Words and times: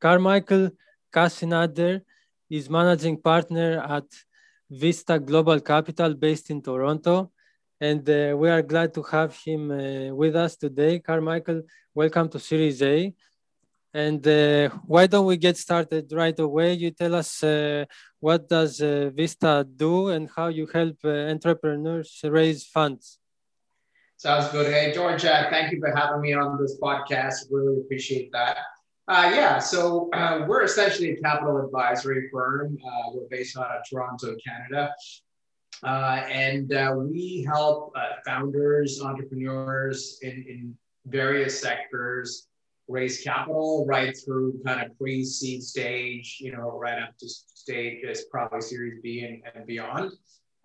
Carmichael 0.00 0.70
Casinader 1.12 2.02
is 2.48 2.70
managing 2.70 3.20
partner 3.20 3.82
at 3.88 4.04
Vista 4.70 5.18
Global 5.18 5.60
Capital 5.60 6.14
based 6.14 6.50
in 6.50 6.62
Toronto. 6.62 7.32
And 7.80 8.08
uh, 8.08 8.36
we 8.36 8.48
are 8.48 8.62
glad 8.62 8.92
to 8.94 9.02
have 9.02 9.36
him 9.36 9.70
uh, 9.70 10.14
with 10.14 10.36
us 10.36 10.56
today. 10.56 10.98
Carmichael, 10.98 11.62
welcome 11.94 12.28
to 12.30 12.38
Series 12.38 12.82
A. 12.82 13.14
And 13.94 14.26
uh, 14.26 14.68
why 14.86 15.06
don't 15.06 15.26
we 15.26 15.36
get 15.36 15.56
started 15.56 16.12
right 16.12 16.38
away? 16.38 16.74
You 16.74 16.90
tell 16.90 17.14
us 17.14 17.42
uh, 17.42 17.84
what 18.20 18.48
does 18.48 18.80
uh, 18.80 19.10
Vista 19.14 19.66
do 19.76 20.08
and 20.08 20.28
how 20.34 20.48
you 20.48 20.66
help 20.66 20.96
uh, 21.04 21.08
entrepreneurs 21.08 22.20
raise 22.24 22.66
funds. 22.66 23.18
Sounds 24.16 24.48
good. 24.48 24.72
Hey, 24.72 24.92
George, 24.92 25.22
thank 25.22 25.72
you 25.72 25.80
for 25.80 25.94
having 25.96 26.20
me 26.20 26.34
on 26.34 26.60
this 26.60 26.76
podcast. 26.82 27.46
Really 27.50 27.80
appreciate 27.80 28.30
that. 28.32 28.58
Uh, 29.08 29.32
yeah, 29.34 29.58
so 29.58 30.10
uh, 30.12 30.44
we're 30.46 30.62
essentially 30.62 31.12
a 31.12 31.16
capital 31.16 31.64
advisory 31.64 32.28
firm. 32.30 32.76
Uh, 32.86 33.10
we're 33.14 33.26
based 33.30 33.56
out 33.56 33.74
of 33.74 33.82
Toronto, 33.88 34.36
Canada. 34.46 34.92
Uh, 35.82 36.26
and 36.30 36.74
uh, 36.74 36.94
we 36.94 37.42
help 37.48 37.90
uh, 37.96 38.16
founders, 38.26 39.00
entrepreneurs 39.00 40.18
in, 40.20 40.44
in 40.46 40.76
various 41.06 41.58
sectors 41.58 42.48
raise 42.86 43.22
capital 43.22 43.86
right 43.86 44.14
through 44.26 44.60
kind 44.66 44.84
of 44.84 44.96
pre-seed 44.98 45.62
stage, 45.62 46.36
you 46.38 46.52
know, 46.52 46.78
right 46.78 47.02
up 47.02 47.16
to 47.16 47.26
stage 47.26 48.04
as 48.04 48.24
probably 48.30 48.60
Series 48.60 49.00
B 49.02 49.20
and, 49.20 49.42
and 49.54 49.66
beyond. 49.66 50.12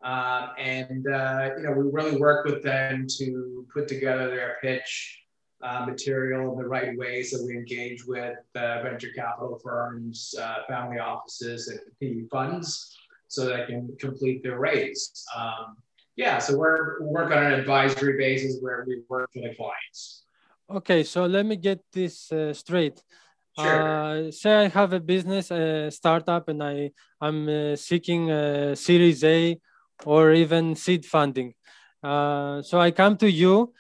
And, 0.03 1.05
you 1.05 1.63
know, 1.63 1.71
we 1.77 1.89
really 1.91 2.17
work 2.17 2.45
with 2.45 2.61
them 2.61 3.07
to 3.19 3.65
put 3.73 3.87
together 3.87 4.27
their 4.27 4.57
pitch, 4.61 5.22
uh, 5.63 5.85
material 5.85 6.51
in 6.51 6.57
the 6.57 6.67
right 6.67 6.97
way. 6.97 7.23
So 7.23 7.43
we 7.45 7.53
engage 7.53 8.05
with 8.05 8.37
uh, 8.55 8.83
venture 8.83 9.11
capital 9.15 9.59
firms, 9.63 10.35
uh, 10.39 10.55
family 10.67 10.99
offices, 10.99 11.69
and 11.69 11.79
PE 11.99 12.27
funds 12.27 12.97
so 13.27 13.45
they 13.45 13.65
can 13.65 13.95
complete 13.99 14.43
their 14.43 14.59
raise. 14.59 15.25
Um, 15.35 15.77
yeah, 16.15 16.37
so 16.37 16.57
we're 16.57 17.01
we 17.01 17.07
work 17.07 17.31
on 17.31 17.43
an 17.43 17.53
advisory 17.53 18.17
basis 18.17 18.57
where 18.61 18.83
we 18.87 19.01
work 19.09 19.29
for 19.33 19.41
the 19.41 19.55
clients. 19.55 20.25
Okay, 20.69 21.03
so 21.03 21.25
let 21.25 21.45
me 21.45 21.55
get 21.55 21.79
this 21.91 22.31
uh, 22.31 22.53
straight. 22.53 23.01
Sure. 23.57 24.27
Uh, 24.27 24.31
say 24.31 24.65
I 24.65 24.67
have 24.67 24.93
a 24.93 24.99
business, 24.99 25.49
a 25.49 25.89
startup, 25.89 26.49
and 26.49 26.61
I 26.61 26.91
I'm 27.21 27.47
uh, 27.47 27.75
seeking 27.75 28.29
a 28.29 28.75
Series 28.75 29.23
A 29.23 29.59
or 30.05 30.33
even 30.33 30.75
seed 30.75 31.05
funding. 31.05 31.53
so 32.03 32.77
I 32.79 32.91
come 32.91 33.15
to 33.17 33.31
you 33.31 33.73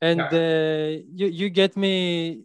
and 0.00 0.20
uh, 0.20 1.02
you 1.12 1.26
you 1.26 1.48
get 1.50 1.76
me 1.76 2.44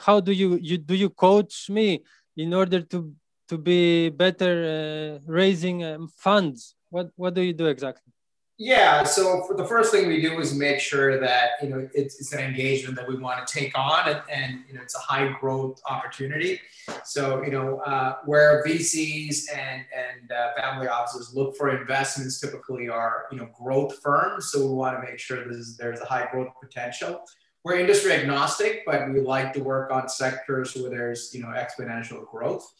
how 0.00 0.20
do 0.20 0.32
you 0.32 0.58
you 0.62 0.78
do 0.78 0.94
you 0.94 1.10
coach 1.10 1.68
me 1.68 2.02
in 2.36 2.54
order 2.54 2.80
to 2.80 3.12
to 3.48 3.58
be 3.58 4.08
better 4.10 4.54
uh, 4.64 5.24
raising 5.26 5.84
um, 5.84 6.08
funds? 6.16 6.74
What 6.90 7.10
what 7.16 7.34
do 7.34 7.42
you 7.42 7.52
do 7.52 7.66
exactly 7.66 8.13
yeah. 8.56 9.02
So 9.02 9.52
the 9.56 9.66
first 9.66 9.90
thing 9.90 10.06
we 10.06 10.20
do 10.20 10.38
is 10.38 10.54
make 10.54 10.78
sure 10.78 11.18
that 11.18 11.50
you 11.60 11.68
know 11.68 11.88
it's, 11.92 12.20
it's 12.20 12.32
an 12.32 12.40
engagement 12.40 12.94
that 12.96 13.08
we 13.08 13.16
want 13.16 13.44
to 13.44 13.52
take 13.52 13.76
on, 13.76 14.08
and, 14.08 14.22
and, 14.30 14.64
you 14.68 14.74
know 14.74 14.80
it's 14.80 14.94
a 14.94 15.00
high 15.00 15.34
growth 15.40 15.80
opportunity. 15.88 16.60
So 17.04 17.42
you 17.42 17.50
know 17.50 17.78
uh, 17.80 18.16
where 18.24 18.62
VCs 18.64 19.46
and 19.52 19.84
and 19.92 20.30
uh, 20.30 20.54
family 20.56 20.86
offices 20.86 21.34
look 21.34 21.56
for 21.56 21.76
investments 21.76 22.40
typically 22.40 22.88
are 22.88 23.24
you 23.32 23.38
know 23.38 23.48
growth 23.60 23.98
firms. 24.00 24.52
So 24.52 24.60
we 24.60 24.72
want 24.72 24.96
to 24.96 25.02
make 25.04 25.18
sure 25.18 25.38
there's 25.38 25.76
there's 25.76 26.00
a 26.00 26.06
high 26.06 26.28
growth 26.30 26.52
potential. 26.62 27.24
We're 27.64 27.78
industry 27.78 28.12
agnostic, 28.12 28.84
but 28.86 29.10
we 29.12 29.20
like 29.20 29.52
to 29.54 29.64
work 29.64 29.90
on 29.90 30.08
sectors 30.08 30.76
where 30.76 30.90
there's 30.90 31.34
you 31.34 31.42
know 31.42 31.48
exponential 31.48 32.24
growth. 32.30 32.72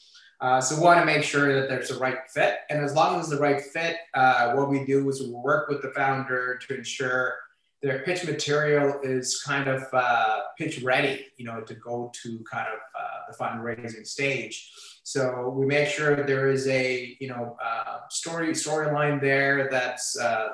Uh, 0.45 0.61
so 0.61 0.77
we 0.77 0.83
want 0.83 1.01
to 1.01 1.07
make 1.07 1.23
sure 1.23 1.59
that 1.59 1.71
there's 1.71 1.91
a 1.91 1.99
right 1.99 2.19
fit. 2.29 2.59
And 2.69 2.85
as 2.85 2.95
long 2.95 3.19
as 3.19 3.31
the 3.31 3.39
right 3.39 3.63
fit, 3.63 3.97
uh, 4.13 4.53
what 4.53 4.69
we 4.69 4.85
do 4.85 5.09
is 5.09 5.23
we 5.23 5.31
work 5.31 5.71
with 5.71 5.81
the 5.81 5.89
founder 5.93 6.59
to 6.59 6.77
ensure 6.77 7.37
their 7.81 8.01
pitch 8.01 8.27
material 8.27 9.01
is 9.03 9.41
kind 9.41 9.69
of 9.69 9.85
uh, 9.95 10.41
pitch 10.59 10.83
ready, 10.83 11.29
you 11.39 11.47
know, 11.47 11.63
to 11.63 11.75
go 11.77 12.13
to 12.23 12.45
kind 12.45 12.67
of 12.69 12.79
uh, 12.79 13.21
the 13.31 13.39
fundraising 13.39 14.07
stage. 14.07 14.71
So 15.03 15.49
we 15.49 15.65
make 15.65 15.89
sure 15.89 16.15
there 16.27 16.51
is 16.51 16.69
a, 16.69 17.17
you 17.21 17.29
know, 17.29 17.57
uh, 17.65 18.01
story 18.11 18.51
storyline 18.51 19.23
there 19.23 19.71
that's, 19.71 20.19
uh, 20.19 20.49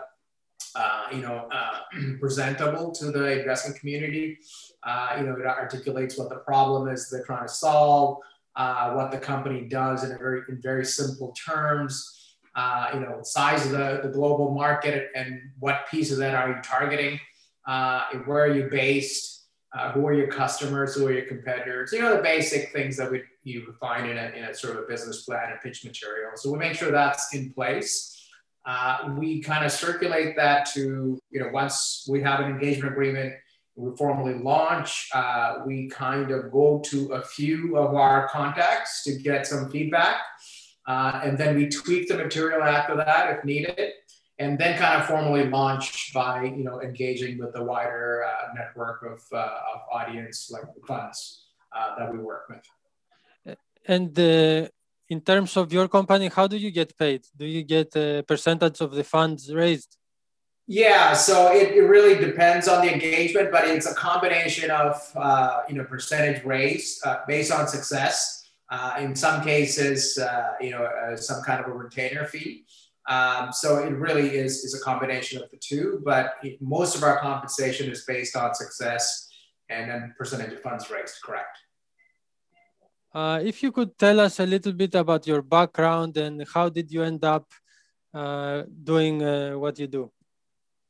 you 1.13 1.23
know, 1.23 1.49
presentable 2.21 2.93
to 2.93 3.11
the 3.11 3.41
investment 3.41 3.77
community. 3.81 4.39
you 5.19 5.25
know, 5.25 5.35
it 5.37 5.47
articulates 5.47 6.17
what 6.17 6.29
the 6.29 6.37
problem 6.37 6.87
is 6.87 7.11
they're 7.11 7.25
trying 7.25 7.49
to 7.49 7.53
solve 7.53 8.21
uh, 8.57 8.93
what 8.93 9.11
the 9.11 9.19
company 9.19 9.69
does 9.69 10.05
in 10.05 10.17
very 10.19 10.43
in 10.49 10.61
very 10.61 10.85
simple 10.85 11.33
terms. 11.33 12.17
Uh, 12.57 12.91
you 12.95 13.01
know, 13.01 13.21
size 13.23 13.65
of 13.65 13.71
the, 13.71 14.01
the 14.03 14.09
global 14.09 14.53
market 14.53 15.09
and 15.15 15.41
what 15.61 15.87
piece 15.89 16.11
of 16.11 16.19
that 16.19 16.35
are 16.35 16.49
you 16.49 16.57
targeting? 16.65 17.19
Uh, 17.67 18.03
where 18.25 18.43
are 18.45 18.53
you 18.53 18.69
based? 18.69 19.47
Uh, 19.73 19.93
who 19.93 20.05
are 20.05 20.13
your 20.13 20.27
customers? 20.27 20.97
Who 20.97 21.07
are 21.07 21.13
your 21.13 21.27
competitors? 21.27 21.93
You 21.93 22.01
know, 22.01 22.17
the 22.17 22.23
basic 22.23 22.73
things 22.73 22.97
that 22.97 23.09
we, 23.09 23.23
you 23.45 23.63
would 23.67 23.77
find 23.77 24.11
in 24.11 24.19
a, 24.19 24.33
in 24.37 24.45
a 24.45 24.53
sort 24.53 24.77
of 24.77 24.83
a 24.83 24.87
business 24.87 25.23
plan 25.23 25.53
and 25.53 25.61
pitch 25.61 25.85
material. 25.85 26.33
So 26.35 26.51
we 26.51 26.59
make 26.59 26.75
sure 26.75 26.91
that's 26.91 27.33
in 27.33 27.53
place. 27.53 28.29
Uh, 28.67 29.15
we 29.17 29.41
kind 29.41 29.65
of 29.65 29.71
circulate 29.71 30.35
that 30.37 30.67
to, 30.75 31.21
you 31.31 31.41
know, 31.41 31.51
once 31.53 32.05
we 32.11 32.21
have 32.21 32.41
an 32.41 32.51
engagement 32.51 32.93
agreement, 32.93 33.33
we 33.81 33.97
formally 33.97 34.35
launch, 34.35 35.09
uh, 35.15 35.59
we 35.67 35.89
kind 35.89 36.31
of 36.31 36.53
go 36.53 36.83
to 36.91 36.99
a 37.13 37.23
few 37.23 37.77
of 37.77 37.95
our 37.95 38.29
contacts 38.29 39.03
to 39.05 39.17
get 39.17 39.47
some 39.47 39.71
feedback. 39.71 40.17
Uh, 40.87 41.21
and 41.25 41.39
then 41.39 41.57
we 41.57 41.69
tweak 41.69 42.09
the 42.09 42.17
material 42.17 42.63
after 42.63 42.95
that 42.97 43.23
if 43.35 43.45
needed. 43.45 43.93
And 44.39 44.59
then 44.59 44.79
kind 44.79 45.01
of 45.01 45.07
formally 45.07 45.45
launch 45.49 46.13
by 46.15 46.45
you 46.45 46.65
know 46.65 46.81
engaging 46.81 47.39
with 47.39 47.53
the 47.53 47.63
wider 47.63 48.25
uh, 48.25 48.55
network 48.59 49.03
of, 49.03 49.21
uh, 49.33 49.75
of 49.75 49.81
audience 49.93 50.51
like 50.51 50.67
the 50.75 50.81
funds 50.87 51.19
uh, 51.77 51.95
that 51.99 52.11
we 52.13 52.19
work 52.19 52.45
with. 52.49 53.57
And 53.87 54.19
in 55.15 55.21
terms 55.21 55.57
of 55.59 55.73
your 55.73 55.89
company, 55.89 56.29
how 56.29 56.47
do 56.47 56.57
you 56.57 56.71
get 56.71 56.97
paid? 56.97 57.23
Do 57.37 57.45
you 57.45 57.63
get 57.65 57.95
a 57.97 58.23
percentage 58.27 58.81
of 58.81 58.93
the 58.93 59.05
funds 59.05 59.53
raised? 59.53 60.00
Yeah, 60.73 61.15
so 61.15 61.51
it, 61.51 61.75
it 61.75 61.83
really 61.83 62.15
depends 62.15 62.69
on 62.69 62.87
the 62.87 62.93
engagement, 62.95 63.51
but 63.51 63.67
it's 63.67 63.91
a 63.91 63.95
combination 63.97 64.71
of 64.71 64.95
uh, 65.17 65.63
you 65.69 65.75
know 65.75 65.83
percentage 65.83 66.45
raise 66.45 67.03
uh, 67.05 67.27
based 67.27 67.51
on 67.51 67.67
success. 67.67 68.49
Uh, 68.71 68.95
in 69.01 69.17
some 69.17 69.43
cases, 69.43 70.17
uh, 70.17 70.53
you 70.61 70.71
know, 70.71 70.85
uh, 70.85 71.17
some 71.17 71.43
kind 71.43 71.59
of 71.61 71.67
a 71.67 71.75
retainer 71.75 72.25
fee. 72.25 72.67
Um, 73.09 73.51
so 73.51 73.79
it 73.79 73.91
really 73.91 74.37
is 74.37 74.63
is 74.63 74.81
a 74.81 74.83
combination 74.85 75.43
of 75.43 75.51
the 75.51 75.57
two. 75.57 76.03
But 76.05 76.35
it, 76.45 76.63
most 76.63 76.95
of 76.95 77.03
our 77.03 77.19
compensation 77.19 77.91
is 77.91 78.05
based 78.05 78.37
on 78.37 78.55
success 78.55 79.29
and 79.71 79.91
then 79.91 80.15
percentage 80.17 80.53
of 80.53 80.61
funds 80.61 80.89
raised. 80.89 81.17
Correct. 81.25 81.57
Uh, 83.13 83.41
if 83.43 83.65
you 83.65 83.73
could 83.73 83.99
tell 83.99 84.21
us 84.21 84.39
a 84.39 84.47
little 84.47 84.73
bit 84.73 84.95
about 84.95 85.27
your 85.27 85.43
background 85.43 86.17
and 86.17 86.47
how 86.55 86.69
did 86.69 86.93
you 86.93 87.03
end 87.03 87.25
up 87.25 87.51
doing 88.85 89.19
what 89.59 89.77
you 89.77 89.89
do? 89.89 90.13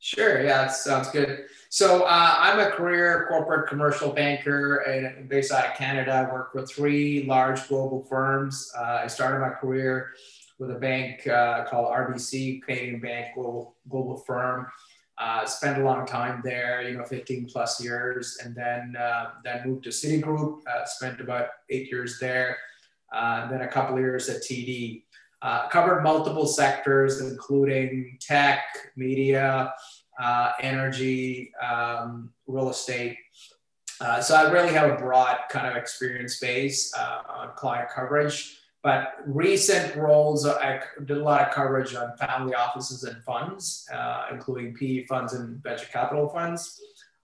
Sure. 0.03 0.41
Yeah, 0.41 0.63
that 0.63 0.71
sounds 0.71 1.11
good. 1.11 1.45
So 1.69 2.05
uh, 2.05 2.35
I'm 2.39 2.59
a 2.59 2.71
career 2.71 3.27
corporate 3.29 3.69
commercial 3.69 4.11
banker 4.11 4.77
and 4.77 5.29
based 5.29 5.51
out 5.51 5.67
of 5.67 5.75
Canada. 5.75 6.27
I 6.27 6.33
work 6.33 6.55
with 6.55 6.71
three 6.71 7.23
large 7.27 7.67
global 7.67 8.03
firms. 8.05 8.71
Uh, 8.75 9.01
I 9.03 9.07
started 9.07 9.39
my 9.41 9.51
career 9.51 10.13
with 10.57 10.71
a 10.71 10.79
bank 10.79 11.27
uh, 11.27 11.65
called 11.65 11.93
RBC, 11.93 12.63
Canadian 12.63 12.99
Bank, 12.99 13.35
global 13.35 13.75
global 13.89 14.17
firm. 14.17 14.65
Uh, 15.19 15.45
spent 15.45 15.79
a 15.79 15.85
long 15.85 16.07
time 16.07 16.41
there, 16.43 16.81
you 16.81 16.97
know, 16.97 17.05
15 17.05 17.45
plus 17.45 17.79
years, 17.83 18.39
and 18.43 18.55
then 18.55 18.95
uh, 18.99 19.33
then 19.43 19.61
moved 19.67 19.83
to 19.83 19.91
Citigroup. 19.91 20.61
Uh, 20.65 20.83
spent 20.85 21.21
about 21.21 21.49
eight 21.69 21.91
years 21.91 22.17
there, 22.19 22.57
then 23.11 23.61
a 23.61 23.67
couple 23.67 23.99
years 23.99 24.29
at 24.29 24.41
TD. 24.41 25.03
Uh, 25.41 25.67
covered 25.69 26.03
multiple 26.03 26.45
sectors, 26.45 27.19
including 27.19 28.15
tech, 28.19 28.63
media, 28.95 29.73
uh, 30.21 30.51
energy, 30.59 31.51
um, 31.67 32.31
real 32.45 32.69
estate. 32.69 33.17
Uh, 33.99 34.21
so 34.21 34.35
I 34.35 34.51
really 34.51 34.71
have 34.73 34.91
a 34.91 34.95
broad 34.95 35.37
kind 35.49 35.65
of 35.67 35.75
experience 35.75 36.39
base 36.39 36.93
uh, 36.95 37.21
on 37.27 37.49
client 37.55 37.89
coverage. 37.89 38.59
But 38.83 39.15
recent 39.25 39.95
roles, 39.95 40.45
I 40.45 40.81
did 41.05 41.17
a 41.17 41.23
lot 41.23 41.47
of 41.47 41.53
coverage 41.53 41.95
on 41.95 42.15
family 42.17 42.53
offices 42.53 43.03
and 43.03 43.23
funds, 43.23 43.87
uh, 43.91 44.27
including 44.31 44.75
PE 44.75 45.05
funds 45.05 45.33
and 45.33 45.61
venture 45.63 45.87
capital 45.91 46.29
funds. 46.29 46.79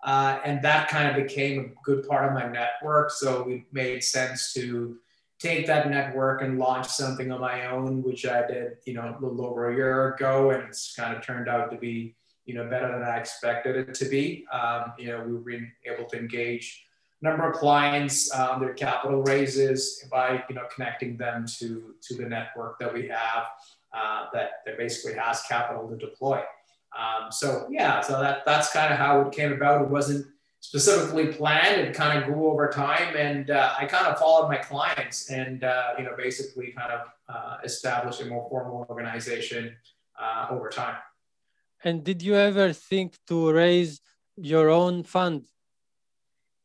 and 0.05 0.61
that 0.63 0.87
kind 0.87 1.07
of 1.09 1.15
became 1.23 1.59
a 1.59 1.83
good 1.83 2.07
part 2.07 2.25
of 2.25 2.33
my 2.33 2.47
network. 2.47 3.11
So 3.11 3.47
it 3.49 3.63
made 3.71 4.03
sense 4.03 4.53
to 4.53 4.97
take 5.39 5.67
that 5.67 5.89
network 5.89 6.41
and 6.41 6.57
launch 6.57 6.87
something 6.87 7.31
on 7.31 7.39
my 7.39 7.67
own, 7.67 8.01
which 8.01 8.25
I 8.25 8.45
did, 8.47 8.77
you 8.85 8.93
know, 8.93 9.15
a 9.17 9.21
little 9.23 9.45
over 9.45 9.69
a 9.69 9.75
year 9.75 10.13
ago, 10.13 10.51
and 10.51 10.63
it's 10.63 10.95
kind 10.95 11.15
of 11.15 11.23
turned 11.23 11.47
out 11.47 11.71
to 11.71 11.77
be, 11.77 12.15
you 12.45 12.55
know, 12.55 12.67
better 12.69 12.91
than 12.91 13.03
I 13.03 13.17
expected 13.17 13.75
it 13.75 13.93
to 13.95 14.05
be. 14.05 14.45
Um, 14.51 14.93
you 14.97 15.07
know, 15.07 15.23
we've 15.23 15.45
been 15.45 15.71
able 15.85 16.09
to 16.09 16.17
engage 16.17 16.83
a 17.21 17.29
number 17.29 17.49
of 17.49 17.55
clients 17.57 18.33
um, 18.33 18.59
their 18.59 18.73
capital 18.73 19.23
raises 19.23 20.05
by 20.11 20.43
you 20.49 20.55
know 20.55 20.63
connecting 20.73 21.17
them 21.17 21.45
to 21.59 21.95
to 22.03 22.15
the 22.15 22.23
network 22.23 22.77
that 22.79 22.93
we 22.93 23.07
have 23.07 23.45
uh, 23.93 24.25
that 24.33 24.61
that 24.65 24.77
basically 24.77 25.17
has 25.17 25.41
capital 25.43 25.87
to 25.89 25.97
deploy. 25.97 26.41
Um, 26.97 27.31
so 27.31 27.67
yeah, 27.69 28.01
so 28.01 28.19
that 28.19 28.43
that's 28.45 28.71
kind 28.71 28.93
of 28.93 28.99
how 28.99 29.21
it 29.21 29.31
came 29.31 29.51
about. 29.51 29.81
It 29.81 29.89
wasn't 29.89 30.27
specifically 30.69 31.27
planned. 31.27 31.79
It 31.79 31.93
kind 31.93 32.13
of 32.17 32.25
grew 32.25 32.47
over 32.51 32.67
time, 32.67 33.15
and 33.15 33.49
uh, 33.49 33.79
I 33.79 33.85
kind 33.85 34.05
of 34.07 34.19
followed 34.19 34.49
my 34.49 34.57
clients, 34.57 35.31
and 35.31 35.63
uh, 35.63 35.93
you 35.97 36.03
know 36.03 36.13
basically 36.17 36.67
kind 36.79 36.91
of 36.97 37.01
uh, 37.33 37.55
established 37.63 38.19
a 38.21 38.25
more 38.25 38.45
formal 38.49 38.85
organization 38.89 39.63
uh, 40.21 40.47
over 40.51 40.67
time. 40.69 40.97
And 41.85 42.03
did 42.03 42.21
you 42.21 42.35
ever 42.35 42.73
think 42.73 43.09
to 43.27 43.37
raise 43.63 44.01
your 44.35 44.69
own 44.69 45.03
fund 45.03 45.45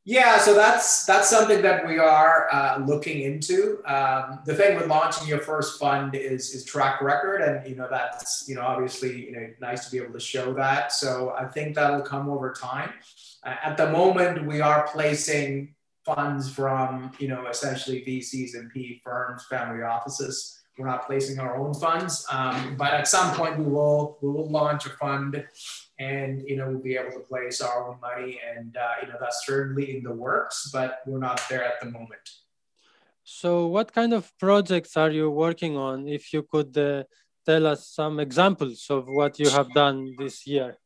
yeah, 0.05 0.39
so 0.39 0.55
that's 0.55 1.07
that's 1.07 1.31
something 1.31 1.63
that 1.63 1.87
we 1.87 1.99
are 1.99 2.49
uh, 2.53 2.79
looking 2.85 3.23
into. 3.23 3.81
Um, 3.87 4.41
the 4.45 4.55
thing 4.55 4.77
with 4.77 4.89
launching 4.89 5.29
your 5.29 5.39
first 5.39 5.79
fund 5.79 6.17
is 6.17 6.55
is 6.55 6.65
track 6.65 7.01
record, 7.01 7.41
and 7.41 7.65
you 7.69 7.77
know 7.77 7.87
that's 7.89 8.45
you 8.49 8.57
know 8.57 8.63
obviously 8.63 9.27
you 9.27 9.33
know 9.33 9.49
nice 9.61 9.85
to 9.85 9.93
be 9.93 10.03
able 10.03 10.13
to 10.15 10.21
show 10.21 10.53
that. 10.55 10.91
So 10.91 11.35
I 11.39 11.45
think 11.45 11.77
that'll 11.77 12.03
come 12.03 12.29
over 12.29 12.53
time. 12.53 12.91
Uh, 13.45 13.55
at 13.63 13.77
the 13.77 13.91
moment, 13.91 14.45
we 14.45 14.61
are 14.61 14.89
placing 14.93 15.75
funds 16.05 16.51
from 16.51 17.13
you 17.21 17.29
know 17.29 17.47
essentially 17.47 18.03
VCs 18.05 18.55
and 18.55 18.73
PE 18.73 18.99
firms, 19.05 19.47
family 19.49 19.85
offices. 19.85 20.62
We're 20.79 20.87
not 20.87 21.07
placing 21.07 21.39
our 21.39 21.57
own 21.57 21.75
funds, 21.75 22.27
um, 22.33 22.77
but 22.77 22.95
at 22.95 23.07
some 23.07 23.35
point 23.35 23.59
we 23.59 23.67
will 23.67 24.19
we 24.23 24.29
will 24.31 24.51
launch 24.51 24.87
a 24.87 24.91
fund 24.91 25.45
and 25.99 26.43
you 26.49 26.57
know 26.57 26.69
we'll 26.71 26.87
be 26.91 26.97
able 26.97 27.13
to 27.13 27.21
place 27.21 27.61
our 27.61 27.89
own 27.89 27.97
money 28.01 28.41
and 28.57 28.77
uh, 28.77 28.95
you 29.03 29.09
know 29.09 29.19
that's 29.21 29.45
certainly 29.45 29.97
in 29.97 30.03
the 30.03 30.13
works 30.13 30.71
but 30.73 31.01
we're 31.07 31.19
not 31.19 31.41
there 31.51 31.65
at 31.65 31.79
the 31.81 31.91
moment. 31.91 32.27
So 33.23 33.67
what 33.67 33.93
kind 33.93 34.13
of 34.15 34.33
projects 34.39 34.97
are 34.97 35.11
you 35.11 35.31
working 35.31 35.77
on? 35.77 36.09
If 36.09 36.33
you 36.33 36.43
could 36.43 36.77
uh, 36.77 37.05
tell 37.45 37.67
us 37.67 37.89
some 37.89 38.19
examples 38.19 38.87
of 38.89 39.07
what 39.07 39.39
you 39.39 39.49
have 39.51 39.73
done 39.73 40.15
this 40.19 40.47
year 40.47 40.79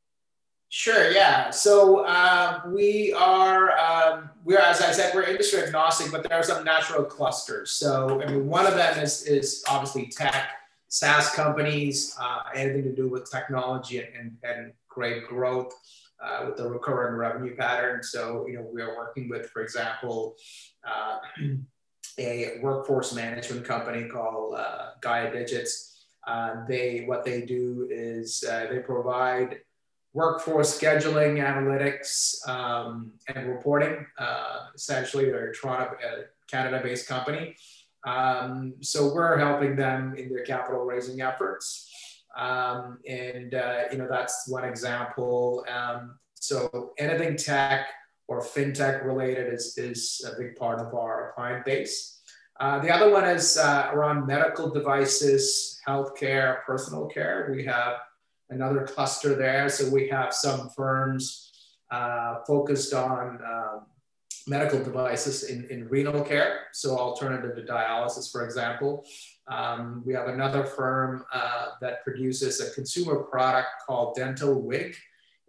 Sure. 0.68 1.10
Yeah. 1.12 1.50
So 1.50 2.04
uh, 2.04 2.60
we 2.66 3.12
are 3.12 3.78
um, 3.78 4.30
we're 4.44 4.58
as 4.58 4.82
I 4.82 4.92
said 4.92 5.14
we're 5.14 5.22
industry 5.22 5.62
agnostic, 5.62 6.10
but 6.10 6.28
there 6.28 6.38
are 6.38 6.42
some 6.42 6.64
natural 6.64 7.04
clusters. 7.04 7.70
So 7.70 8.20
I 8.20 8.26
mean, 8.26 8.48
one 8.48 8.66
of 8.66 8.74
them 8.74 8.98
is 8.98 9.22
is 9.22 9.64
obviously 9.68 10.06
tech, 10.06 10.48
SaaS 10.88 11.30
companies, 11.30 12.16
uh, 12.20 12.40
anything 12.54 12.82
to 12.84 12.94
do 12.94 13.08
with 13.08 13.30
technology 13.30 13.98
and, 13.98 14.08
and, 14.18 14.36
and 14.42 14.72
great 14.88 15.26
growth 15.28 15.72
uh, 16.22 16.44
with 16.46 16.56
the 16.56 16.68
recurring 16.68 17.16
revenue 17.16 17.54
pattern. 17.54 18.02
So, 18.02 18.46
you 18.46 18.54
know, 18.54 18.66
we 18.72 18.82
are 18.82 18.96
working 18.96 19.28
with, 19.28 19.50
for 19.50 19.62
example, 19.62 20.36
uh, 20.86 21.18
a 22.18 22.58
workforce 22.62 23.14
management 23.14 23.64
company 23.64 24.08
called 24.08 24.54
uh, 24.54 24.90
Gaia 25.00 25.30
Digits. 25.30 25.92
Uh, 26.26 26.64
they 26.66 27.04
what 27.06 27.24
they 27.24 27.42
do 27.42 27.86
is 27.90 28.42
uh, 28.50 28.66
they 28.70 28.80
provide 28.80 29.58
workforce 30.16 30.80
scheduling, 30.80 31.34
analytics, 31.50 32.36
um, 32.48 33.12
and 33.28 33.50
reporting. 33.50 34.06
Uh, 34.18 34.60
essentially, 34.74 35.26
they're 35.26 35.50
a 35.50 35.54
Toronto, 35.54 35.94
Canada-based 36.50 37.06
company. 37.06 37.54
Um, 38.06 38.72
so 38.80 39.12
we're 39.14 39.36
helping 39.36 39.76
them 39.76 40.14
in 40.16 40.30
their 40.30 40.42
capital 40.42 40.86
raising 40.86 41.20
efforts. 41.20 41.66
Um, 42.34 42.98
and, 43.06 43.54
uh, 43.54 43.82
you 43.92 43.98
know, 43.98 44.08
that's 44.08 44.48
one 44.48 44.64
example. 44.64 45.66
Um, 45.68 46.18
so 46.32 46.92
anything 46.98 47.36
tech 47.36 47.88
or 48.26 48.40
fintech 48.40 49.04
related 49.04 49.52
is, 49.52 49.76
is 49.76 50.26
a 50.26 50.40
big 50.40 50.56
part 50.56 50.80
of 50.80 50.94
our 50.94 51.32
client 51.34 51.66
base. 51.66 52.22
Uh, 52.58 52.78
the 52.78 52.90
other 52.90 53.10
one 53.10 53.24
is 53.24 53.58
uh, 53.58 53.90
around 53.92 54.26
medical 54.26 54.70
devices, 54.70 55.78
healthcare, 55.86 56.64
personal 56.64 57.06
care. 57.06 57.52
We 57.54 57.66
have 57.66 57.96
another 58.50 58.82
cluster 58.86 59.34
there. 59.34 59.68
So 59.68 59.88
we 59.90 60.08
have 60.08 60.32
some 60.32 60.70
firms 60.70 61.50
uh, 61.90 62.36
focused 62.46 62.94
on 62.94 63.40
um, 63.44 63.86
medical 64.46 64.82
devices 64.82 65.44
in, 65.44 65.66
in 65.70 65.88
renal 65.88 66.22
care. 66.22 66.66
So 66.72 66.96
alternative 66.96 67.56
to 67.56 67.62
dialysis, 67.62 68.30
for 68.30 68.44
example. 68.44 69.04
Um, 69.48 70.02
we 70.04 70.14
have 70.14 70.28
another 70.28 70.64
firm 70.64 71.24
uh, 71.32 71.68
that 71.80 72.02
produces 72.04 72.60
a 72.60 72.74
consumer 72.74 73.24
product 73.24 73.68
called 73.86 74.14
Dental 74.16 74.60
Wig. 74.60 74.96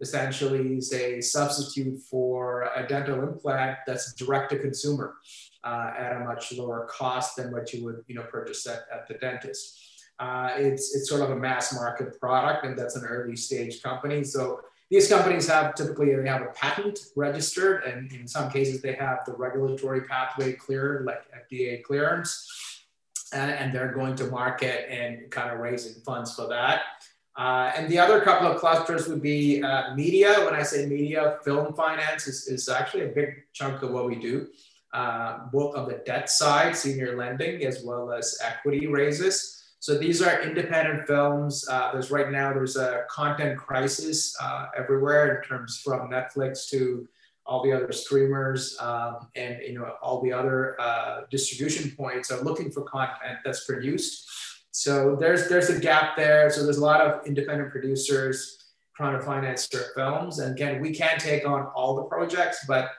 Essentially, 0.00 0.76
is 0.76 0.92
a 0.92 1.20
substitute 1.20 2.00
for 2.08 2.70
a 2.76 2.86
dental 2.86 3.20
implant 3.20 3.78
that's 3.84 4.14
direct 4.14 4.50
to 4.50 4.58
consumer 4.58 5.16
uh, 5.64 5.90
at 5.98 6.12
a 6.16 6.20
much 6.20 6.52
lower 6.52 6.86
cost 6.88 7.34
than 7.34 7.50
what 7.50 7.72
you 7.72 7.82
would, 7.84 8.04
you 8.06 8.14
know, 8.14 8.22
purchase 8.22 8.64
at, 8.68 8.82
at 8.92 9.08
the 9.08 9.14
dentist. 9.14 9.97
Uh, 10.18 10.50
it's 10.56 10.94
it's 10.94 11.08
sort 11.08 11.22
of 11.22 11.30
a 11.30 11.36
mass 11.36 11.74
market 11.74 12.18
product, 12.20 12.64
and 12.64 12.78
that's 12.78 12.96
an 12.96 13.04
early 13.04 13.36
stage 13.36 13.82
company. 13.82 14.24
So 14.24 14.60
these 14.90 15.08
companies 15.08 15.46
have 15.48 15.74
typically 15.74 16.14
they 16.14 16.28
have 16.28 16.42
a 16.42 16.52
patent 16.54 16.98
registered, 17.14 17.84
and 17.84 18.12
in 18.12 18.26
some 18.26 18.50
cases 18.50 18.82
they 18.82 18.94
have 18.94 19.18
the 19.26 19.32
regulatory 19.32 20.02
pathway 20.02 20.54
cleared, 20.54 21.04
like 21.04 21.24
FDA 21.32 21.82
clearance 21.82 22.46
and 23.32 23.72
they're 23.72 23.92
going 23.92 24.16
to 24.16 24.24
market 24.28 24.90
and 24.90 25.30
kind 25.30 25.50
of 25.50 25.58
raising 25.58 26.00
funds 26.02 26.34
for 26.34 26.48
that. 26.48 26.82
Uh, 27.36 27.70
and 27.76 27.88
the 27.88 27.98
other 27.98 28.20
couple 28.20 28.48
of 28.48 28.58
clusters 28.58 29.06
would 29.06 29.22
be 29.22 29.62
uh, 29.62 29.94
media. 29.94 30.44
When 30.44 30.54
I 30.54 30.62
say 30.62 30.86
media, 30.86 31.38
film 31.44 31.72
finance 31.74 32.26
is, 32.26 32.48
is 32.48 32.68
actually 32.68 33.04
a 33.04 33.08
big 33.08 33.44
chunk 33.52 33.82
of 33.82 33.90
what 33.90 34.06
we 34.06 34.16
do, 34.16 34.48
uh, 34.92 35.46
both 35.52 35.76
on 35.76 35.88
the 35.88 36.02
debt 36.04 36.30
side, 36.30 36.74
senior 36.74 37.16
lending, 37.16 37.64
as 37.64 37.84
well 37.84 38.12
as 38.12 38.38
equity 38.44 38.88
raises. 38.88 39.57
So 39.80 39.96
these 39.96 40.20
are 40.20 40.42
independent 40.42 41.06
films. 41.06 41.66
Uh, 41.68 41.92
there's 41.92 42.10
right 42.10 42.30
now 42.30 42.52
there's 42.52 42.76
a 42.76 43.04
content 43.08 43.58
crisis 43.58 44.34
uh, 44.40 44.66
everywhere 44.76 45.36
in 45.36 45.48
terms 45.48 45.80
from 45.84 46.10
Netflix 46.10 46.68
to 46.70 47.06
all 47.46 47.62
the 47.62 47.72
other 47.72 47.92
streamers 47.92 48.76
um, 48.78 49.26
and 49.34 49.58
you 49.62 49.72
know 49.72 49.94
all 50.02 50.20
the 50.20 50.30
other 50.30 50.78
uh, 50.80 51.22
distribution 51.30 51.90
points 51.96 52.30
are 52.30 52.42
looking 52.42 52.70
for 52.70 52.82
content 52.82 53.38
that's 53.44 53.64
produced. 53.64 54.28
So 54.70 55.16
there's 55.16 55.48
there's 55.48 55.70
a 55.70 55.78
gap 55.78 56.16
there. 56.16 56.50
So 56.50 56.64
there's 56.64 56.78
a 56.78 56.84
lot 56.84 57.00
of 57.00 57.26
independent 57.26 57.70
producers 57.70 58.58
trying 58.96 59.16
to 59.18 59.24
finance 59.24 59.68
their 59.68 59.86
films. 59.94 60.40
And 60.40 60.52
again, 60.52 60.82
we 60.82 60.92
can't 60.92 61.20
take 61.20 61.46
on 61.46 61.66
all 61.74 61.94
the 61.94 62.02
projects, 62.02 62.64
but 62.66 62.90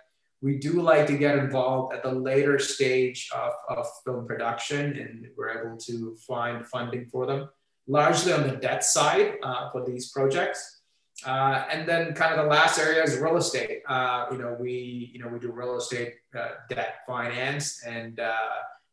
we 0.42 0.58
do 0.58 0.82
like 0.82 1.06
to 1.08 1.18
get 1.18 1.38
involved 1.38 1.94
at 1.94 2.04
the 2.04 2.12
later 2.12 2.58
stage 2.60 3.30
of, 3.36 3.52
of 3.68 3.88
film 4.06 4.26
production, 4.26 4.98
and 4.98 5.28
we're 5.38 5.60
able 5.60 5.78
to 5.78 6.16
find 6.28 6.66
funding 6.66 7.08
for 7.08 7.26
them, 7.26 7.50
largely 7.88 8.32
on 8.32 8.48
the 8.48 8.56
debt 8.56 8.84
side 8.84 9.34
uh, 9.44 9.70
for 9.72 9.86
these 9.86 10.12
projects. 10.12 10.80
Uh, 11.26 11.66
and 11.70 11.88
then 11.88 12.14
kind 12.14 12.34
of 12.34 12.46
the 12.46 12.50
last 12.50 12.80
area 12.80 13.04
is 13.04 13.18
real 13.18 13.36
estate. 13.36 13.82
Uh, 13.88 14.28
you 14.32 14.38
know, 14.38 14.56
we, 14.58 15.12
you 15.14 15.20
know, 15.20 15.28
we 15.28 15.40
do 15.40 15.52
real 15.52 15.76
estate 15.76 16.14
uh, 16.38 16.52
debt 16.70 17.00
finance 17.06 17.84
and 17.86 18.22
uh, 18.22 18.34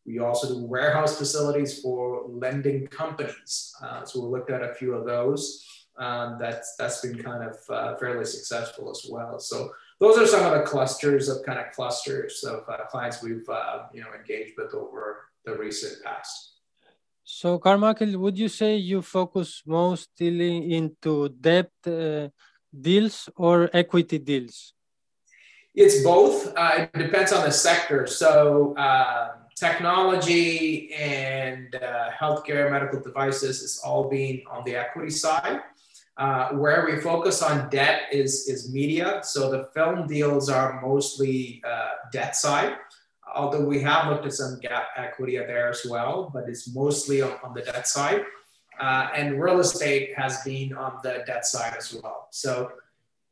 we 0.04 0.18
also 0.18 0.48
do 0.48 0.64
warehouse 0.64 1.16
facilities 1.16 1.80
for 1.80 2.24
lending 2.28 2.86
companies. 2.88 3.72
Uh, 3.80 4.04
so 4.04 4.24
we 4.24 4.28
looked 4.28 4.50
at 4.50 4.62
a 4.62 4.74
few 4.74 4.94
of 4.94 5.06
those. 5.06 5.64
Um, 5.98 6.36
that's, 6.40 6.74
that's 6.76 7.00
been 7.00 7.22
kind 7.22 7.48
of 7.48 7.98
fairly 7.98 8.24
successful 8.24 8.90
as 8.90 9.06
well. 9.08 9.38
So 9.38 9.70
those 9.98 10.18
are 10.18 10.26
some 10.26 10.44
of 10.44 10.52
the 10.58 10.64
clusters 10.64 11.28
of 11.28 11.44
kind 11.44 11.58
of 11.58 11.72
clusters 11.72 12.44
of 12.44 12.66
clients 12.90 13.22
we've, 13.22 13.48
you 13.94 14.00
know, 14.02 14.12
engaged 14.18 14.52
with 14.58 14.74
over 14.74 15.28
the 15.44 15.56
recent 15.56 16.02
past. 16.04 16.56
So, 17.24 17.58
Carmichael, 17.58 18.18
would 18.18 18.38
you 18.38 18.48
say 18.48 18.76
you 18.76 19.02
focus 19.02 19.62
mostly 19.66 20.74
into 20.74 21.28
debt 21.28 21.70
uh, 21.86 22.28
deals 22.70 23.28
or 23.34 23.68
equity 23.72 24.18
deals? 24.18 24.74
It's 25.74 26.04
both. 26.04 26.52
Uh, 26.56 26.86
it 26.86 26.92
depends 26.92 27.32
on 27.32 27.44
the 27.44 27.50
sector. 27.50 28.06
So, 28.06 28.76
uh, 28.76 29.30
technology 29.56 30.92
and 30.94 31.74
uh, 31.74 32.10
healthcare, 32.12 32.70
medical 32.70 33.00
devices 33.00 33.60
is 33.60 33.80
all 33.84 34.08
being 34.08 34.44
on 34.50 34.62
the 34.64 34.76
equity 34.76 35.10
side. 35.10 35.60
Uh, 36.18 36.50
where 36.52 36.86
we 36.86 36.98
focus 36.98 37.42
on 37.42 37.68
debt 37.68 38.02
is, 38.10 38.48
is 38.48 38.72
media. 38.72 39.20
So, 39.22 39.50
the 39.50 39.64
film 39.74 40.06
deals 40.06 40.48
are 40.48 40.80
mostly 40.80 41.62
uh, 41.66 41.90
debt 42.10 42.34
side 42.34 42.76
although 43.36 43.64
we 43.64 43.80
have 43.82 44.08
looked 44.08 44.26
at 44.26 44.32
some 44.32 44.58
gap 44.60 44.88
equity 44.96 45.36
there 45.36 45.68
as 45.68 45.86
well, 45.88 46.30
but 46.32 46.48
it's 46.48 46.74
mostly 46.74 47.22
on, 47.22 47.54
the 47.54 47.62
debt 47.62 47.86
side. 47.86 48.22
Uh, 48.80 49.08
and 49.14 49.40
real 49.40 49.60
estate 49.60 50.12
has 50.16 50.42
been 50.42 50.74
on 50.74 50.98
the 51.02 51.22
debt 51.26 51.46
side 51.46 51.74
as 51.76 51.94
well. 51.94 52.28
So, 52.30 52.72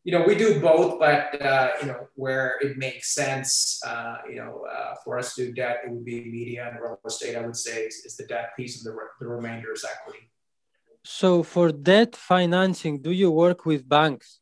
you 0.04 0.12
know, 0.12 0.24
we 0.26 0.34
do 0.34 0.60
both, 0.60 0.98
but, 0.98 1.40
uh, 1.40 1.70
you 1.80 1.86
know, 1.88 2.08
where 2.14 2.56
it 2.60 2.76
makes 2.76 3.14
sense, 3.14 3.80
uh, 3.86 4.16
you 4.28 4.36
know, 4.36 4.66
uh, 4.70 4.94
for 5.02 5.18
us 5.18 5.34
to 5.34 5.46
do 5.46 5.52
debt, 5.52 5.80
it 5.84 5.90
would 5.90 6.04
be 6.04 6.24
media 6.24 6.68
and 6.70 6.80
real 6.80 6.98
estate, 7.06 7.36
I 7.36 7.40
would 7.40 7.56
say, 7.56 7.84
is, 7.84 8.04
is 8.04 8.16
the 8.16 8.24
debt 8.26 8.50
piece 8.56 8.84
and 8.84 8.94
the, 8.94 8.98
the 9.20 9.26
remainder 9.26 9.72
is 9.72 9.84
equity. 9.84 10.30
So, 11.04 11.42
for 11.42 11.70
debt 11.70 12.16
financing, 12.16 13.02
do 13.02 13.10
you 13.10 13.30
work 13.30 13.66
with 13.66 13.86
banks? 13.86 14.40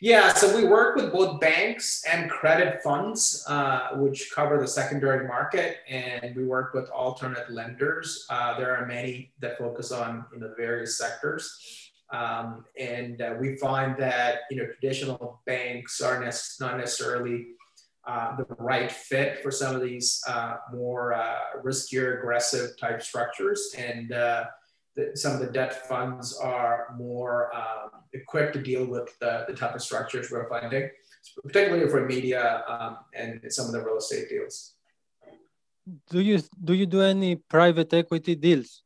Yeah, 0.00 0.32
so 0.32 0.54
we 0.54 0.64
work 0.64 0.94
with 0.94 1.10
both 1.10 1.40
banks 1.40 2.04
and 2.08 2.30
credit 2.30 2.82
funds, 2.84 3.44
uh, 3.48 3.88
which 3.94 4.30
cover 4.32 4.60
the 4.60 4.68
secondary 4.68 5.26
market, 5.26 5.78
and 5.88 6.36
we 6.36 6.44
work 6.44 6.72
with 6.74 6.88
alternate 6.90 7.50
lenders. 7.50 8.26
Uh, 8.30 8.56
there 8.58 8.76
are 8.76 8.86
many 8.86 9.32
that 9.40 9.58
focus 9.58 9.90
on 9.90 10.26
you 10.32 10.38
know 10.38 10.48
the 10.48 10.54
various 10.54 10.98
sectors, 10.98 11.90
um, 12.12 12.64
and 12.78 13.22
uh, 13.22 13.34
we 13.40 13.56
find 13.56 13.96
that 13.96 14.40
you 14.50 14.58
know 14.58 14.66
traditional 14.66 15.40
banks 15.46 16.00
are 16.00 16.20
ne- 16.22 16.64
not 16.64 16.76
necessarily 16.76 17.46
uh, 18.06 18.36
the 18.36 18.46
right 18.58 18.92
fit 18.92 19.42
for 19.42 19.50
some 19.50 19.74
of 19.74 19.82
these 19.82 20.22
uh, 20.28 20.58
more 20.72 21.14
uh, 21.14 21.38
riskier, 21.64 22.18
aggressive 22.18 22.78
type 22.78 23.02
structures, 23.02 23.74
and 23.76 24.12
the, 24.98 25.16
some 25.16 25.32
of 25.32 25.40
the 25.40 25.46
debt 25.46 25.86
funds 25.86 26.36
are 26.36 26.94
more 26.96 27.54
um, 27.54 27.90
equipped 28.12 28.52
to 28.54 28.60
deal 28.60 28.84
with 28.84 29.16
the, 29.20 29.44
the 29.48 29.54
type 29.54 29.74
of 29.74 29.82
structures 29.82 30.30
we're 30.30 30.48
finding, 30.48 30.90
particularly 31.44 31.88
for 31.88 32.04
media 32.04 32.64
um, 32.66 32.98
and 33.14 33.40
some 33.48 33.66
of 33.66 33.72
the 33.72 33.80
real 33.80 33.98
estate 33.98 34.28
deals. 34.28 34.74
Do 36.10 36.20
you 36.20 36.38
do 36.62 36.74
you 36.74 36.84
do 36.84 37.00
any 37.00 37.36
private 37.36 37.94
equity 37.94 38.34
deals? 38.34 38.82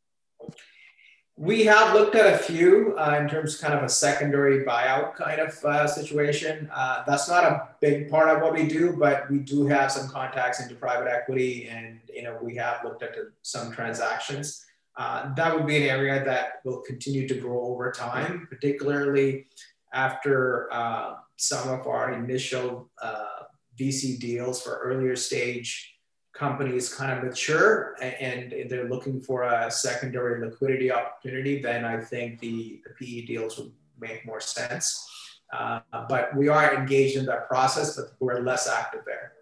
We 1.36 1.64
have 1.64 1.94
looked 1.94 2.14
at 2.14 2.34
a 2.34 2.38
few 2.38 2.94
uh, 2.96 3.18
in 3.18 3.26
terms 3.28 3.54
of 3.54 3.60
kind 3.62 3.74
of 3.74 3.82
a 3.82 3.88
secondary 3.88 4.64
buyout 4.64 5.14
kind 5.14 5.40
of 5.40 5.52
uh, 5.64 5.88
situation. 5.88 6.70
Uh, 6.72 7.02
that's 7.06 7.28
not 7.28 7.42
a 7.42 7.68
big 7.80 8.10
part 8.10 8.28
of 8.28 8.42
what 8.42 8.52
we 8.52 8.68
do, 8.68 8.94
but 8.96 9.28
we 9.30 9.38
do 9.38 9.66
have 9.66 9.90
some 9.90 10.08
contacts 10.08 10.60
into 10.60 10.74
private 10.76 11.08
equity, 11.08 11.66
and 11.68 11.98
you 12.14 12.22
know 12.22 12.38
we 12.40 12.54
have 12.54 12.84
looked 12.84 13.02
at 13.02 13.14
some 13.40 13.72
transactions. 13.72 14.66
Uh, 14.96 15.32
that 15.34 15.54
would 15.54 15.66
be 15.66 15.76
an 15.76 15.84
area 15.84 16.22
that 16.24 16.60
will 16.64 16.82
continue 16.82 17.26
to 17.26 17.34
grow 17.34 17.60
over 17.62 17.90
time, 17.90 18.46
particularly 18.50 19.46
after 19.94 20.72
uh, 20.72 21.14
some 21.36 21.68
of 21.68 21.86
our 21.86 22.12
initial 22.12 22.90
uh, 23.00 23.44
VC 23.78 24.18
deals 24.18 24.62
for 24.62 24.78
earlier 24.78 25.16
stage 25.16 25.92
companies 26.34 26.92
kind 26.92 27.12
of 27.12 27.24
mature 27.24 27.94
and, 28.00 28.52
and 28.52 28.70
they're 28.70 28.88
looking 28.88 29.20
for 29.20 29.42
a 29.42 29.70
secondary 29.70 30.44
liquidity 30.44 30.90
opportunity, 30.90 31.60
then 31.60 31.84
I 31.84 32.00
think 32.00 32.40
the, 32.40 32.80
the 32.84 32.90
PE 32.98 33.26
deals 33.26 33.58
would 33.58 33.72
make 34.00 34.26
more 34.26 34.40
sense. 34.40 35.06
Uh, 35.52 35.80
but 36.08 36.34
we 36.34 36.48
are 36.48 36.74
engaged 36.74 37.16
in 37.16 37.26
that 37.26 37.48
process, 37.48 37.96
but 37.96 38.06
we're 38.18 38.40
less 38.40 38.66
active 38.66 39.02
there. 39.04 39.32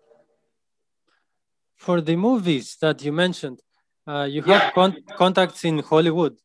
For 1.76 2.00
the 2.00 2.16
movies 2.16 2.76
that 2.80 3.02
you 3.04 3.12
mentioned, 3.12 3.61
uh, 4.11 4.25
you 4.25 4.43
have 4.43 4.62
yeah. 4.62 4.71
con- 4.73 5.02
contacts 5.17 5.64
in 5.64 5.79
Hollywood. 5.79 6.37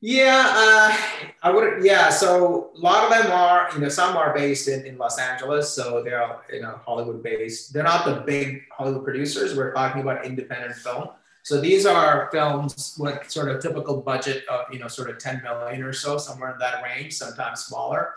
Yeah, 0.00 0.44
uh, 0.62 0.96
I 1.42 1.50
would. 1.50 1.84
Yeah, 1.84 2.08
so 2.10 2.70
a 2.76 2.78
lot 2.78 3.02
of 3.04 3.10
them 3.10 3.32
are, 3.32 3.68
you 3.74 3.80
know, 3.80 3.88
some 3.88 4.16
are 4.16 4.32
based 4.32 4.68
in, 4.68 4.86
in 4.86 4.96
Los 4.96 5.18
Angeles, 5.18 5.74
so 5.74 6.04
they 6.04 6.12
are, 6.12 6.42
you 6.52 6.62
know, 6.62 6.78
Hollywood 6.86 7.20
based. 7.20 7.72
They're 7.72 7.82
not 7.82 8.04
the 8.04 8.22
big 8.24 8.62
Hollywood 8.70 9.04
producers. 9.04 9.56
We're 9.56 9.72
talking 9.72 10.02
about 10.02 10.24
independent 10.24 10.76
film. 10.76 11.08
So 11.42 11.60
these 11.60 11.84
are 11.84 12.28
films 12.30 12.96
with 13.00 13.28
sort 13.28 13.48
of 13.48 13.60
typical 13.60 14.00
budget 14.02 14.44
of, 14.48 14.66
you 14.72 14.78
know, 14.78 14.86
sort 14.86 15.10
of 15.10 15.18
10 15.18 15.42
million 15.42 15.82
or 15.82 15.92
so, 15.92 16.18
somewhere 16.18 16.52
in 16.52 16.58
that 16.58 16.82
range, 16.84 17.14
sometimes 17.14 17.64
smaller. 17.64 18.14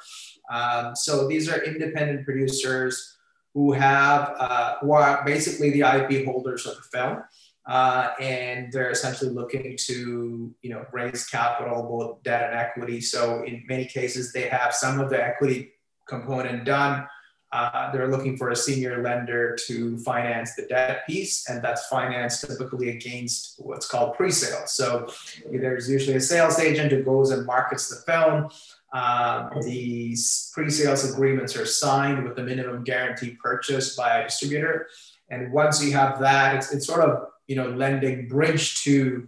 Um, 0.51 0.95
so 0.95 1.27
these 1.27 1.49
are 1.49 1.63
independent 1.63 2.25
producers 2.25 3.17
who 3.53 3.71
have, 3.71 4.35
uh, 4.37 4.75
who 4.81 4.91
are 4.91 5.23
basically 5.25 5.71
the 5.71 5.81
IP 5.81 6.25
holders 6.25 6.67
of 6.67 6.75
the 6.75 6.83
film 6.83 7.23
uh, 7.67 8.09
and 8.19 8.71
they're 8.71 8.89
essentially 8.89 9.31
looking 9.31 9.77
to 9.77 10.53
you 10.61 10.69
know 10.69 10.85
raise 10.91 11.27
capital 11.27 11.83
both 11.83 12.23
debt 12.23 12.49
and 12.49 12.59
equity. 12.59 13.01
So 13.01 13.43
in 13.43 13.63
many 13.67 13.85
cases 13.85 14.33
they 14.33 14.47
have 14.47 14.73
some 14.73 14.99
of 14.99 15.09
the 15.09 15.23
equity 15.23 15.73
component 16.07 16.65
done. 16.65 17.07
Uh, 17.53 17.91
they're 17.91 18.09
looking 18.09 18.37
for 18.37 18.51
a 18.51 18.55
senior 18.55 19.03
lender 19.03 19.57
to 19.67 19.97
finance 19.99 20.55
the 20.55 20.65
debt 20.67 21.05
piece 21.05 21.49
and 21.49 21.61
that's 21.61 21.85
financed 21.87 22.47
typically 22.47 22.91
against 22.91 23.55
what's 23.57 23.85
called 23.85 24.15
pre-sale 24.15 24.65
so 24.65 25.11
there's 25.51 25.89
usually 25.89 26.15
a 26.15 26.21
sales 26.21 26.59
agent 26.59 26.93
who 26.93 27.03
goes 27.03 27.31
and 27.31 27.45
markets 27.45 27.89
the 27.89 27.97
film. 28.09 28.49
Uh, 28.93 29.49
these 29.63 30.49
pre-sales 30.53 31.11
agreements 31.11 31.57
are 31.57 31.65
signed 31.65 32.23
with 32.23 32.37
a 32.39 32.43
minimum 32.43 32.85
guarantee 32.85 33.37
purchase 33.43 33.97
by 33.97 34.19
a 34.19 34.23
distributor. 34.23 34.87
And 35.29 35.51
once 35.51 35.83
you 35.83 35.91
have 35.91 36.21
that 36.21 36.55
it's, 36.55 36.73
it's 36.73 36.87
sort 36.87 37.01
of 37.01 37.27
you 37.51 37.57
know, 37.59 37.69
lending 37.83 38.17
bridge 38.33 38.81
to 38.85 39.27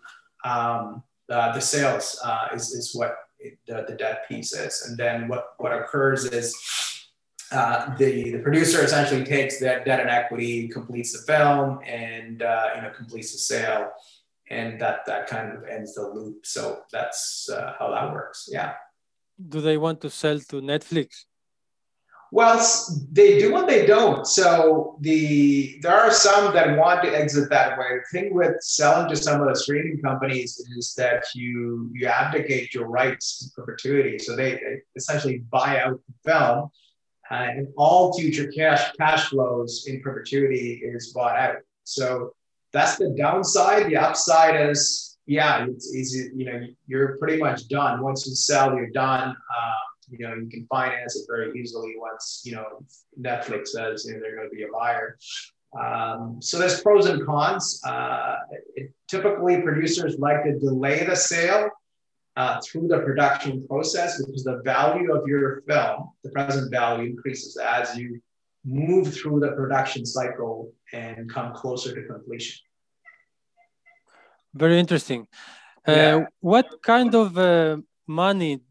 um, 0.51 1.03
uh, 1.29 1.49
the 1.55 1.63
sales 1.73 2.07
uh, 2.23 2.47
is, 2.55 2.65
is 2.79 2.95
what 2.95 3.11
it, 3.45 3.53
the, 3.67 3.85
the 3.89 3.95
debt 4.03 4.19
piece 4.29 4.51
is. 4.65 4.75
And 4.85 4.97
then 4.97 5.27
what, 5.27 5.43
what 5.57 5.73
occurs 5.73 6.21
is 6.39 6.47
uh, 7.51 7.93
the, 7.97 8.31
the 8.35 8.39
producer 8.39 8.79
essentially 8.87 9.25
takes 9.35 9.59
that 9.59 9.83
debt 9.87 9.99
and 9.99 10.09
equity, 10.09 10.69
completes 10.69 11.11
the 11.15 11.23
film, 11.31 11.79
and 11.85 12.41
uh, 12.41 12.69
you 12.75 12.81
know 12.81 12.91
completes 13.01 13.31
the 13.33 13.41
sale, 13.51 13.91
and 14.49 14.79
that 14.81 14.97
that 15.09 15.27
kind 15.27 15.47
of 15.55 15.59
ends 15.75 15.93
the 15.97 16.05
loop. 16.15 16.37
So 16.45 16.63
that's 16.95 17.49
uh, 17.55 17.73
how 17.77 17.87
that 17.95 18.05
works. 18.17 18.39
Yeah. 18.57 18.71
Do 19.53 19.59
they 19.67 19.77
want 19.85 19.99
to 20.01 20.09
sell 20.09 20.39
to 20.49 20.55
Netflix? 20.73 21.09
Well, 22.33 22.59
they 23.11 23.37
do 23.37 23.55
and 23.57 23.69
they 23.69 23.85
don't. 23.85 24.25
So 24.25 24.97
the 25.01 25.77
there 25.83 25.95
are 25.95 26.09
some 26.09 26.51
that 26.55 26.79
want 26.79 27.03
to 27.03 27.15
exit 27.15 27.47
that 27.51 27.77
way. 27.77 27.85
The 27.99 28.19
thing 28.19 28.33
with 28.33 28.55
selling 28.61 29.07
to 29.09 29.15
some 29.15 29.39
of 29.39 29.47
the 29.47 29.55
streaming 29.55 30.01
companies 30.01 30.57
is 30.75 30.95
that 30.97 31.25
you 31.35 31.91
you 31.93 32.07
abdicate 32.07 32.73
your 32.73 32.87
rights 32.87 33.43
in 33.43 33.51
perpetuity. 33.55 34.17
So 34.17 34.35
they, 34.35 34.53
they 34.53 34.81
essentially 34.95 35.43
buy 35.51 35.79
out 35.79 35.99
the 36.07 36.31
film, 36.31 36.71
and 37.29 37.67
all 37.77 38.17
future 38.17 38.51
cash 38.51 38.93
cash 38.93 39.29
flows 39.29 39.85
in 39.87 40.01
perpetuity 40.01 40.81
is 40.83 41.13
bought 41.13 41.37
out. 41.37 41.57
So 41.83 42.33
that's 42.71 42.97
the 42.97 43.13
downside. 43.15 43.85
The 43.85 43.97
upside 43.97 44.71
is 44.71 45.19
yeah, 45.27 45.67
it's 45.69 45.93
easy. 45.93 46.31
You 46.35 46.45
know, 46.45 46.65
you're 46.87 47.15
pretty 47.19 47.37
much 47.37 47.67
done. 47.67 48.01
Once 48.01 48.25
you 48.25 48.33
sell, 48.33 48.75
you're 48.75 48.89
done. 48.89 49.29
Um, 49.29 49.92
you 50.17 50.27
know, 50.27 50.35
you 50.35 50.47
can 50.49 50.65
finance 50.67 51.15
it 51.15 51.25
very 51.27 51.59
easily 51.59 51.95
once, 51.97 52.41
you 52.45 52.53
know, 52.53 52.65
Netflix 53.19 53.69
says 53.69 54.05
you 54.05 54.13
know, 54.13 54.19
they're 54.19 54.35
going 54.35 54.49
to 54.49 54.55
be 54.55 54.63
a 54.63 54.71
buyer. 54.71 55.17
Um, 55.79 56.39
so 56.41 56.59
there's 56.59 56.81
pros 56.81 57.07
and 57.07 57.25
cons. 57.25 57.81
Uh, 57.85 58.35
it, 58.75 58.91
typically, 59.07 59.61
producers 59.61 60.19
like 60.19 60.43
to 60.43 60.59
delay 60.59 61.03
the 61.03 61.15
sale 61.15 61.69
uh, 62.35 62.61
through 62.61 62.87
the 62.87 62.99
production 62.99 63.65
process 63.67 64.23
because 64.23 64.43
the 64.43 64.61
value 64.63 65.13
of 65.13 65.27
your 65.27 65.63
film, 65.67 66.09
the 66.23 66.29
present 66.29 66.71
value, 66.71 67.09
increases 67.11 67.57
as 67.57 67.97
you 67.97 68.21
move 68.65 69.13
through 69.13 69.39
the 69.39 69.51
production 69.51 70.05
cycle 70.05 70.71
and 70.93 71.29
come 71.29 71.53
closer 71.53 71.93
to 71.93 72.07
completion. 72.07 72.59
Very 74.53 74.79
interesting. 74.79 75.27
Uh, 75.87 75.91
yeah. 75.91 76.25
What 76.39 76.81
kind 76.81 77.13
of 77.15 77.37
uh, 77.37 77.77
money 78.07 78.61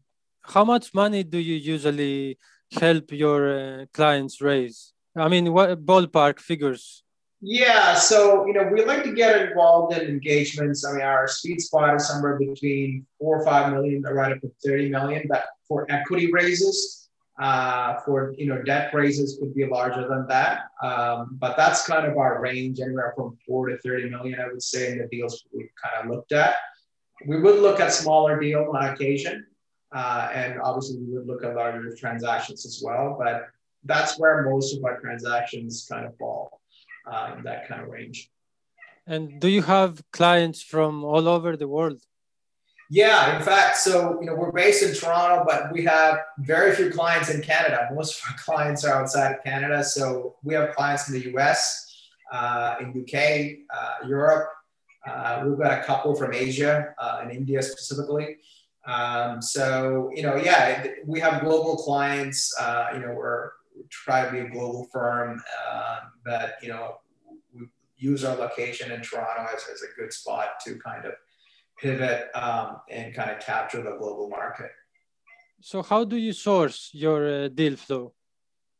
how 0.45 0.63
much 0.63 0.93
money 0.93 1.23
do 1.23 1.37
you 1.37 1.55
usually 1.55 2.37
help 2.71 3.11
your 3.11 3.39
uh, 3.81 3.85
clients 3.93 4.41
raise? 4.41 4.93
I 5.15 5.27
mean, 5.29 5.53
what 5.53 5.85
ballpark 5.85 6.39
figures? 6.39 7.03
Yeah, 7.45 7.95
so 7.95 8.45
you 8.47 8.53
know, 8.53 8.69
we 8.71 8.85
like 8.85 9.03
to 9.03 9.13
get 9.13 9.49
involved 9.49 9.97
in 9.97 10.07
engagements. 10.07 10.85
I 10.85 10.93
mean, 10.93 11.01
our 11.01 11.27
sweet 11.27 11.59
spot 11.59 11.95
is 11.95 12.07
somewhere 12.07 12.39
between 12.39 13.05
four 13.19 13.41
or 13.41 13.45
five 13.45 13.73
million, 13.73 14.01
right 14.01 14.31
up 14.31 14.41
to 14.41 14.51
thirty 14.65 14.89
million. 14.89 15.25
But 15.27 15.45
for 15.67 15.85
equity 15.89 16.31
raises, 16.31 17.09
uh, 17.41 17.99
for 18.05 18.33
you 18.37 18.45
know, 18.45 18.61
debt 18.61 18.93
raises 18.93 19.37
could 19.37 19.53
be 19.53 19.65
larger 19.65 20.07
than 20.07 20.25
that. 20.27 20.69
Um, 20.81 21.37
but 21.37 21.57
that's 21.57 21.85
kind 21.85 22.05
of 22.07 22.17
our 22.17 22.39
range, 22.41 22.79
anywhere 22.79 23.13
from 23.15 23.37
four 23.45 23.67
to 23.67 23.77
thirty 23.79 24.09
million, 24.09 24.39
I 24.39 24.47
would 24.47 24.63
say, 24.63 24.93
in 24.93 24.99
the 24.99 25.07
deals 25.07 25.43
we've 25.53 25.67
kind 25.83 26.05
of 26.05 26.15
looked 26.15 26.31
at. 26.31 26.55
We 27.27 27.41
would 27.41 27.59
look 27.59 27.81
at 27.81 27.91
smaller 27.91 28.39
deals 28.39 28.73
on 28.73 28.85
occasion, 28.85 29.45
uh, 29.93 30.29
and 30.33 30.59
obviously, 30.59 30.97
we 30.97 31.13
would 31.13 31.27
look 31.27 31.43
at 31.43 31.55
larger 31.55 31.95
transactions 31.95 32.65
as 32.65 32.81
well, 32.83 33.15
but 33.17 33.47
that's 33.83 34.17
where 34.19 34.49
most 34.49 34.75
of 34.75 34.83
our 34.83 34.99
transactions 34.99 35.85
kind 35.89 36.05
of 36.05 36.17
fall 36.17 36.61
uh, 37.05 37.35
in 37.37 37.43
that 37.43 37.67
kind 37.67 37.81
of 37.81 37.89
range. 37.89 38.29
And 39.05 39.39
do 39.39 39.49
you 39.49 39.61
have 39.61 40.01
clients 40.11 40.61
from 40.61 41.03
all 41.03 41.27
over 41.27 41.57
the 41.57 41.67
world? 41.67 42.01
Yeah, 42.89 43.37
in 43.37 43.43
fact, 43.43 43.77
so 43.77 44.19
you 44.19 44.27
know 44.27 44.35
we're 44.35 44.51
based 44.51 44.83
in 44.83 44.93
Toronto, 44.93 45.45
but 45.47 45.71
we 45.71 45.83
have 45.85 46.19
very 46.39 46.75
few 46.75 46.89
clients 46.89 47.29
in 47.29 47.41
Canada. 47.41 47.89
Most 47.93 48.21
of 48.21 48.29
our 48.29 48.37
clients 48.37 48.85
are 48.85 48.93
outside 49.01 49.35
of 49.35 49.43
Canada. 49.43 49.83
So 49.83 50.35
we 50.43 50.53
have 50.53 50.75
clients 50.75 51.07
in 51.07 51.15
the 51.15 51.25
U.S., 51.31 51.93
uh, 52.31 52.75
in 52.81 52.89
UK, 52.89 53.67
uh, 53.73 54.07
Europe. 54.07 54.49
Uh, 55.07 55.43
we've 55.45 55.57
got 55.57 55.79
a 55.79 55.83
couple 55.83 56.15
from 56.15 56.33
Asia 56.33 56.93
uh, 56.97 57.19
and 57.21 57.31
India 57.31 57.61
specifically. 57.61 58.37
Um, 58.85 59.41
so, 59.41 60.11
you 60.13 60.23
know, 60.23 60.35
yeah, 60.35 60.85
we 61.05 61.19
have 61.19 61.41
global 61.41 61.77
clients. 61.77 62.53
Uh, 62.59 62.89
you 62.93 62.99
know, 62.99 63.13
we're 63.13 63.51
we 63.75 63.83
try 63.89 64.25
to 64.25 64.31
be 64.31 64.39
a 64.39 64.49
global 64.49 64.87
firm 64.91 65.41
uh, 65.67 65.99
that, 66.25 66.55
you 66.61 66.69
know, 66.69 66.97
we 67.53 67.67
use 67.97 68.23
our 68.23 68.35
location 68.35 68.91
in 68.91 69.01
Toronto 69.01 69.47
as, 69.55 69.63
as 69.73 69.81
a 69.81 69.99
good 69.99 70.13
spot 70.13 70.59
to 70.65 70.77
kind 70.79 71.05
of 71.05 71.13
pivot 71.79 72.29
um, 72.35 72.77
and 72.89 73.13
kind 73.15 73.31
of 73.31 73.39
capture 73.39 73.81
the 73.81 73.95
global 73.97 74.29
market. 74.29 74.71
So 75.61 75.81
how 75.81 76.03
do 76.03 76.17
you 76.17 76.33
source 76.33 76.89
your 76.93 77.45
uh, 77.45 77.47
deal 77.47 77.75
flow? 77.77 78.13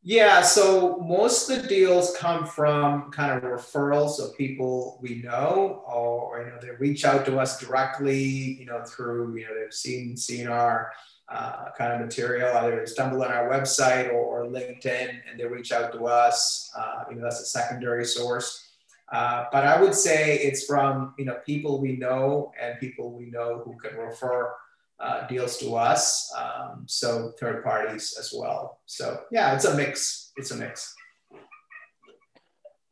Yeah, 0.05 0.41
so 0.41 0.97
most 0.97 1.49
of 1.49 1.61
the 1.61 1.67
deals 1.69 2.13
come 2.17 2.45
from 2.45 3.09
kind 3.11 3.31
of 3.31 3.43
referrals 3.43 4.19
of 4.19 4.37
people 4.37 4.99
we 5.01 5.21
know, 5.21 5.81
or 5.87 6.41
you 6.41 6.47
know 6.47 6.57
they 6.61 6.71
reach 6.77 7.05
out 7.05 7.25
to 7.25 7.39
us 7.39 7.57
directly, 7.57 8.21
you 8.21 8.65
know 8.65 8.83
through 8.83 9.37
you 9.37 9.45
know 9.45 9.57
they've 9.57 9.73
seen 9.73 10.17
seen 10.17 10.47
our 10.49 10.91
uh, 11.29 11.69
kind 11.77 11.93
of 11.93 12.01
material, 12.01 12.53
either 12.57 12.81
they 12.81 12.85
stumble 12.85 13.23
on 13.23 13.31
our 13.31 13.49
website 13.49 14.09
or, 14.09 14.43
or, 14.43 14.45
LinkedIn, 14.45 15.21
and 15.29 15.39
they 15.39 15.45
reach 15.45 15.71
out 15.71 15.93
to 15.93 16.05
us. 16.05 16.69
Uh, 16.77 17.05
you 17.09 17.15
know 17.15 17.23
that's 17.23 17.39
a 17.39 17.45
secondary 17.45 18.03
source. 18.03 18.71
Uh, 19.09 19.45
but 19.53 19.65
I 19.65 19.81
would 19.81 19.95
say 19.95 20.37
it's 20.39 20.65
from 20.65 21.13
you 21.17 21.23
know 21.23 21.37
people 21.45 21.79
we 21.79 21.95
know 21.95 22.51
and 22.61 22.77
people 22.77 23.13
we 23.13 23.27
know 23.27 23.61
who 23.63 23.77
can 23.77 23.97
refer 23.97 24.51
uh, 24.99 25.27
deals 25.27 25.57
to 25.57 25.75
us. 25.75 26.31
Um, 26.37 26.85
so 26.87 27.31
third 27.39 27.63
parties 27.63 28.15
as 28.19 28.33
well. 28.35 28.79
So 28.85 29.21
yeah, 29.31 29.55
it's 29.55 29.65
a 29.65 29.75
mix. 29.75 30.31
It's 30.37 30.51
a 30.51 30.55
mix. 30.55 30.93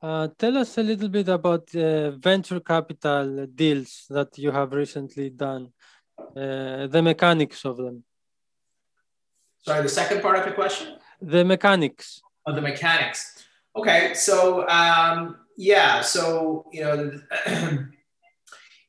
Uh, 0.02 0.28
tell 0.38 0.58
us 0.58 0.78
a 0.80 0.84
little 0.84 1.10
bit 1.10 1.30
about 1.30 1.68
the 1.68 2.18
venture 2.20 2.60
capital 2.60 3.46
deals 3.46 4.06
that 4.10 4.36
you 4.36 4.50
have 4.50 4.74
recently 4.74 5.30
done, 5.30 5.72
uh, 6.36 6.88
the 6.88 7.02
mechanics 7.04 7.64
of 7.66 7.78
them. 7.78 8.04
Sorry, 9.60 9.84
the 9.84 9.90
second 9.90 10.24
part 10.24 10.40
of 10.40 10.46
the 10.46 10.54
question? 10.54 10.98
The 11.22 11.46
mechanics. 11.46 12.20
Of 12.48 12.56
the 12.56 12.62
mechanics. 12.62 13.46
Okay, 13.76 14.16
so 14.16 14.68
um, 14.68 15.38
yeah, 15.56 16.02
so 16.02 16.66
you 16.72 16.82
know, 16.82 17.12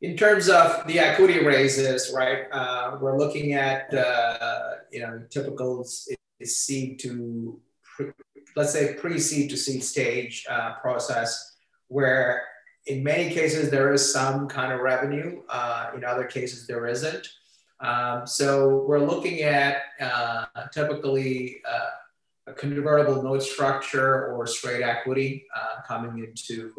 in 0.02 0.16
terms 0.16 0.48
of 0.48 0.84
the 0.88 0.98
equity 0.98 1.44
raises, 1.44 2.12
right? 2.12 2.46
Uh, 2.50 2.98
we're 3.00 3.16
looking 3.16 3.54
at 3.54 3.92
uh, 3.94 4.74
you 4.90 5.00
know 5.00 5.22
typical 5.30 5.84
seed 5.84 6.98
to 6.98 7.60
pre, 7.82 8.10
let's 8.56 8.72
say 8.72 8.94
pre-seed 8.94 9.48
to 9.50 9.56
seed 9.56 9.82
stage 9.82 10.44
uh, 10.50 10.74
process, 10.80 11.56
where 11.86 12.42
in 12.86 13.04
many 13.04 13.32
cases 13.32 13.70
there 13.70 13.92
is 13.92 14.12
some 14.12 14.48
kind 14.48 14.72
of 14.72 14.80
revenue. 14.80 15.40
Uh, 15.48 15.92
in 15.94 16.04
other 16.04 16.24
cases 16.24 16.66
there 16.66 16.86
isn't. 16.86 17.28
Um, 17.80 18.26
so 18.26 18.84
we're 18.86 19.00
looking 19.00 19.42
at 19.42 19.82
uh, 20.00 20.46
typically 20.72 21.60
uh, 21.68 22.50
a 22.50 22.52
convertible 22.52 23.22
note 23.22 23.42
structure 23.42 24.32
or 24.32 24.48
straight 24.48 24.82
equity 24.82 25.46
coming 25.86 26.24
into 26.24 26.72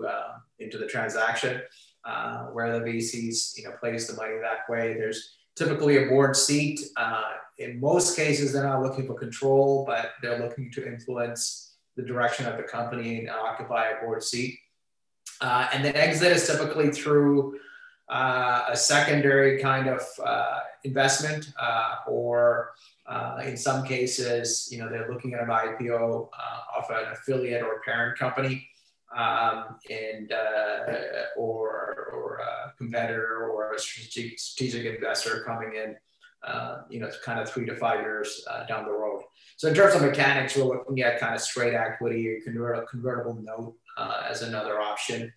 into 0.59 0.77
the 0.77 0.87
transaction, 0.87 1.61
uh, 2.05 2.45
where 2.47 2.77
the 2.77 2.85
VCs 2.85 3.57
you 3.57 3.65
know 3.65 3.71
place 3.79 4.07
the 4.07 4.15
money 4.15 4.35
that 4.41 4.69
way. 4.69 4.93
There's 4.93 5.35
typically 5.55 6.03
a 6.03 6.07
board 6.07 6.35
seat. 6.35 6.81
Uh, 6.97 7.23
in 7.59 7.79
most 7.79 8.15
cases, 8.15 8.53
they're 8.53 8.63
not 8.63 8.81
looking 8.81 9.05
for 9.05 9.13
control, 9.13 9.85
but 9.85 10.11
they're 10.21 10.39
looking 10.39 10.71
to 10.71 10.85
influence 10.85 11.75
the 11.95 12.01
direction 12.01 12.45
of 12.47 12.57
the 12.57 12.63
company 12.63 13.19
and 13.19 13.29
occupy 13.29 13.89
a 13.89 14.01
board 14.03 14.23
seat. 14.23 14.57
Uh, 15.39 15.67
and 15.71 15.85
the 15.85 15.95
exit 15.95 16.31
is 16.31 16.47
typically 16.47 16.89
through 16.89 17.59
uh, 18.09 18.65
a 18.69 18.75
secondary 18.75 19.61
kind 19.61 19.87
of 19.87 20.01
investment 20.83 21.53
or 22.07 22.73
uh, 23.05 23.41
in 23.43 23.57
some 23.57 23.85
cases, 23.85 24.69
you 24.71 24.79
know, 24.79 24.89
they're 24.89 25.11
looking 25.11 25.33
at 25.33 25.41
an 25.41 25.49
IPO 25.49 26.29
uh, 26.31 26.79
of 26.79 26.89
an 26.89 27.11
affiliate 27.11 27.61
or 27.61 27.81
parent 27.81 28.17
company, 28.17 28.67
um, 29.17 29.77
and 29.89 30.31
uh, 30.31 30.79
or 31.37 32.09
or 32.13 32.39
a 32.39 32.73
competitor 32.77 33.49
or 33.51 33.73
a 33.73 33.79
strategic, 33.79 34.39
strategic 34.39 34.95
investor 34.95 35.43
coming 35.45 35.75
in, 35.75 35.95
uh, 36.47 36.81
you 36.89 36.99
know, 36.99 37.09
kind 37.23 37.39
of 37.39 37.49
three 37.49 37.65
to 37.65 37.75
five 37.75 38.01
years 38.01 38.45
uh, 38.49 38.65
down 38.65 38.85
the 38.85 38.91
road. 38.91 39.21
So 39.57 39.67
in 39.67 39.75
terms 39.75 39.95
of 39.95 40.01
mechanics, 40.01 40.55
we're 40.55 40.65
looking 40.65 41.01
at 41.01 41.19
kind 41.19 41.35
of 41.35 41.41
straight 41.41 41.73
equity 41.73 42.27
or 42.29 42.41
convert, 42.43 42.87
convertible 42.89 43.35
note 43.41 43.75
uh, 43.97 44.23
as 44.29 44.41
another 44.41 44.81
option, 44.81 45.31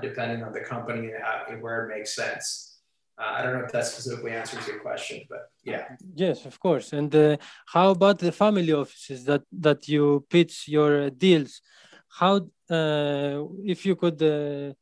depending 0.00 0.42
on 0.42 0.52
the 0.52 0.60
company 0.60 1.10
and, 1.12 1.22
how, 1.22 1.44
and 1.50 1.60
where 1.62 1.84
it 1.84 1.96
makes 1.96 2.14
sense. 2.14 2.74
Uh, 3.16 3.32
I 3.36 3.42
don't 3.42 3.54
know 3.56 3.64
if 3.64 3.72
that 3.72 3.86
specifically 3.86 4.32
answers 4.32 4.66
your 4.66 4.80
question, 4.80 5.22
but 5.28 5.48
yeah. 5.62 5.84
Yes, 6.16 6.46
of 6.46 6.58
course. 6.58 6.92
And 6.92 7.14
uh, 7.14 7.36
how 7.66 7.90
about 7.90 8.18
the 8.18 8.32
family 8.32 8.72
offices 8.72 9.24
that 9.26 9.42
that 9.52 9.86
you 9.86 10.26
pitch 10.28 10.66
your 10.66 11.10
deals? 11.10 11.60
How, 12.18 12.36
uh, 12.70 13.44
if 13.64 13.84
you 13.84 13.96
could 13.96 14.22
uh, 14.22 14.72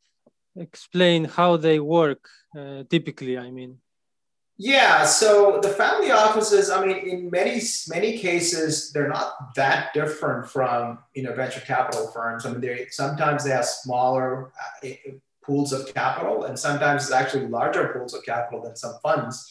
explain 0.57 1.25
how 1.25 1.57
they 1.57 1.81
work 1.81 2.29
uh, 2.57 2.85
typically? 2.91 3.39
I 3.39 3.51
mean. 3.51 3.79
Yeah, 4.59 5.07
so 5.07 5.59
the 5.63 5.71
family 5.71 6.11
offices, 6.11 6.71
I 6.71 6.85
mean, 6.85 6.97
in 7.09 7.31
many 7.31 7.61
many 7.89 8.19
cases, 8.19 8.93
they're 8.93 9.09
not 9.09 9.55
that 9.57 9.95
different 9.95 10.49
from 10.49 10.99
you 11.15 11.23
know 11.23 11.35
venture 11.35 11.61
capital 11.61 12.09
firms. 12.09 12.45
I 12.45 12.51
mean, 12.53 12.61
they 12.61 12.87
sometimes 12.91 13.45
they 13.45 13.51
have 13.51 13.65
smaller 13.65 14.53
uh, 14.85 14.89
pools 15.43 15.73
of 15.73 15.93
capital, 15.95 16.45
and 16.45 16.59
sometimes 16.59 17.05
it's 17.05 17.13
actually 17.13 17.47
larger 17.47 17.93
pools 17.95 18.15
of 18.15 18.25
capital 18.25 18.63
than 18.63 18.77
some 18.77 18.95
funds. 19.03 19.51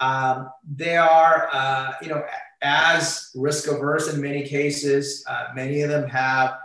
Um, 0.00 0.50
they 0.76 0.96
are, 0.96 1.48
uh, 1.52 1.92
you 2.02 2.08
know, 2.08 2.22
as 2.62 3.30
risk 3.34 3.68
averse 3.68 4.12
in 4.12 4.20
many 4.20 4.46
cases. 4.46 5.24
Uh, 5.28 5.48
many 5.54 5.82
of 5.82 5.90
them 5.90 6.08
have 6.08 6.58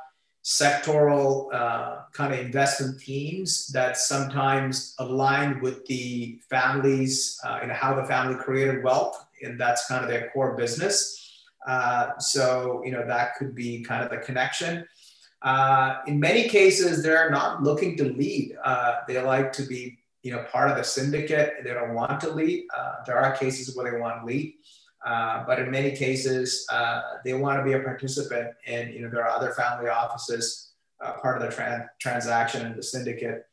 sectoral 0.44 1.54
uh, 1.54 2.02
kind 2.14 2.34
of 2.34 2.40
investment 2.40 3.00
themes 3.02 3.68
that 3.68 3.98
sometimes 3.98 4.96
align 5.00 5.60
with 5.62 5.86
the 5.86 6.40
families, 6.50 7.40
uh, 7.44 7.60
know, 7.68 7.74
how 7.74 7.94
the 7.94 8.06
family 8.06 8.36
created 8.36 8.84
wealth, 8.84 9.26
and 9.44 9.60
that's 9.60 9.88
kind 9.88 10.04
of 10.04 10.10
their 10.10 10.30
core 10.32 10.56
business. 10.56 11.16
Uh, 11.68 12.18
so, 12.20 12.82
you 12.86 12.92
know, 12.92 13.06
that 13.06 13.36
could 13.36 13.54
be 13.54 13.84
kind 13.84 14.04
of 14.04 14.10
the 14.10 14.18
connection. 14.18 14.86
Uh, 15.42 15.98
in 16.08 16.20
many 16.20 16.50
cases, 16.50 17.04
they're 17.04 17.30
not 17.30 17.64
looking 17.64 17.96
to 17.98 18.06
lead. 18.06 18.56
Uh, 18.64 18.96
they 19.08 19.22
like 19.22 19.52
to 19.54 19.64
be, 19.64 19.98
you 20.24 20.32
know, 20.32 20.44
part 20.52 20.70
of 20.70 20.78
the 20.78 20.84
syndicate. 20.84 21.56
They 21.64 21.74
don't 21.74 21.94
want 21.94 22.20
to 22.22 22.32
lead. 22.32 22.66
Uh, 22.76 22.96
there 23.06 23.18
are 23.18 23.36
cases 23.36 23.76
where 23.76 23.92
they 23.92 23.98
want 24.00 24.22
to 24.22 24.26
lead, 24.26 24.56
uh, 25.06 25.44
but 25.46 25.60
in 25.60 25.72
many 25.72 25.96
cases, 25.96 26.68
uh, 26.72 27.02
they 27.24 27.34
want 27.34 27.60
to 27.60 27.64
be 27.64 27.74
a 27.74 27.80
participant. 27.80 28.50
And 28.68 28.94
you 28.94 29.02
know, 29.02 29.10
there 29.10 29.26
are 29.26 29.30
other 29.30 29.52
family 29.52 29.90
offices 29.90 30.72
uh, 31.02 31.14
part 31.14 31.42
of 31.42 31.50
the 31.50 31.56
tra- 31.56 31.90
transaction 32.00 32.66
and 32.66 32.76
the 32.76 32.84
syndicate, 32.84 33.46